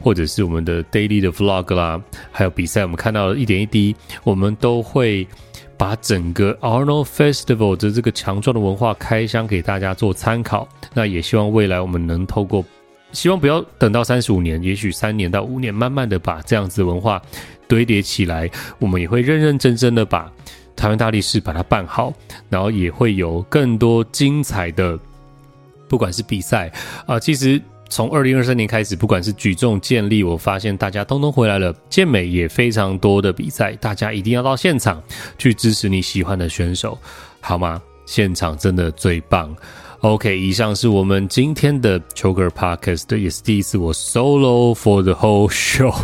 [0.00, 2.00] 或者是我们的 Daily 的 Vlog 啦，
[2.32, 3.94] 还有比赛，我们看到的一点一滴，
[4.24, 5.26] 我们都会。
[5.78, 12.64] 把整个 Arnold Festival 的这个强壮的文化开箱给大家做参考，那也希望未来我们能透过
[13.12, 17.20] 希望不要等到三十五年，也许三年到五年，慢慢的把这样子的文化
[17.68, 20.30] 堆叠起来，我们也会认认真真的把
[20.74, 22.12] 台湾大力士把它办好，
[22.48, 24.98] 然后也会有更多精彩的，
[25.88, 26.72] 不管是比赛
[27.06, 27.60] 啊、其实。
[27.88, 31.74] 从二零二三年开始，不管是举重、健力，我发现大家通通回来了。
[31.88, 35.02] 健美也非常多的比赛，大家一定要到现场
[35.38, 36.98] 去支持你喜欢的选手，
[37.40, 37.80] 好吗？
[38.04, 39.54] 现场真的最棒。
[40.00, 45.94] OK，以上是我们今天的 Choker Podcast，也是第一次我 solo for the whole show。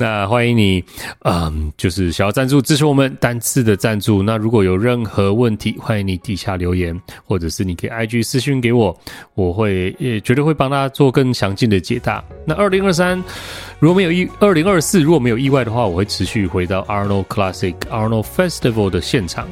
[0.00, 0.82] 那欢迎你，
[1.24, 4.22] 嗯，就是想要赞助支持我们单次的赞助。
[4.22, 8.98] 那如果有任何问题，欢迎你底下留言，或者是你可以 IG 私讯给我，
[9.34, 12.24] 我会也绝对会帮大家做更详尽的解答。
[12.46, 13.22] 那二零二三
[13.78, 19.46] 如果没有意，二零二四如果没有意外的话，我会持续回到 Arnold Classic Arnold Festival 的现场，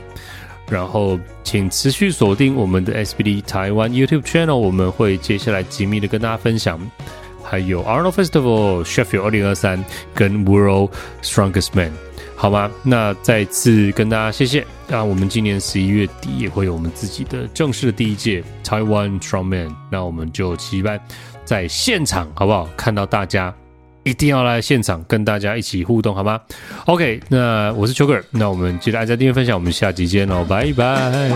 [0.70, 6.80] 然后请持续锁定我们的 SBD 台湾 YouTube Channel，我们会接下来紧密的跟大家分享。
[7.48, 9.82] 还有 Arnold Festival Sheffield 二零二三
[10.14, 10.90] 跟 World
[11.22, 11.92] Strongest Man，
[12.36, 12.70] 好吗？
[12.82, 14.66] 那再次跟大家谢谢。
[14.86, 21.00] 那我们今年十一月底也会有我们自己的正式的第一届 Taiwan Strongman，那我们就期待
[21.44, 22.68] 在现场，好不好？
[22.76, 23.54] 看到大家
[24.04, 26.40] 一定要来现场跟大家一起互动，好吗
[26.86, 31.28] ？OK，那我是 Choker，那我们记得按赞、订阅、分享，我们下集见喽，拜拜。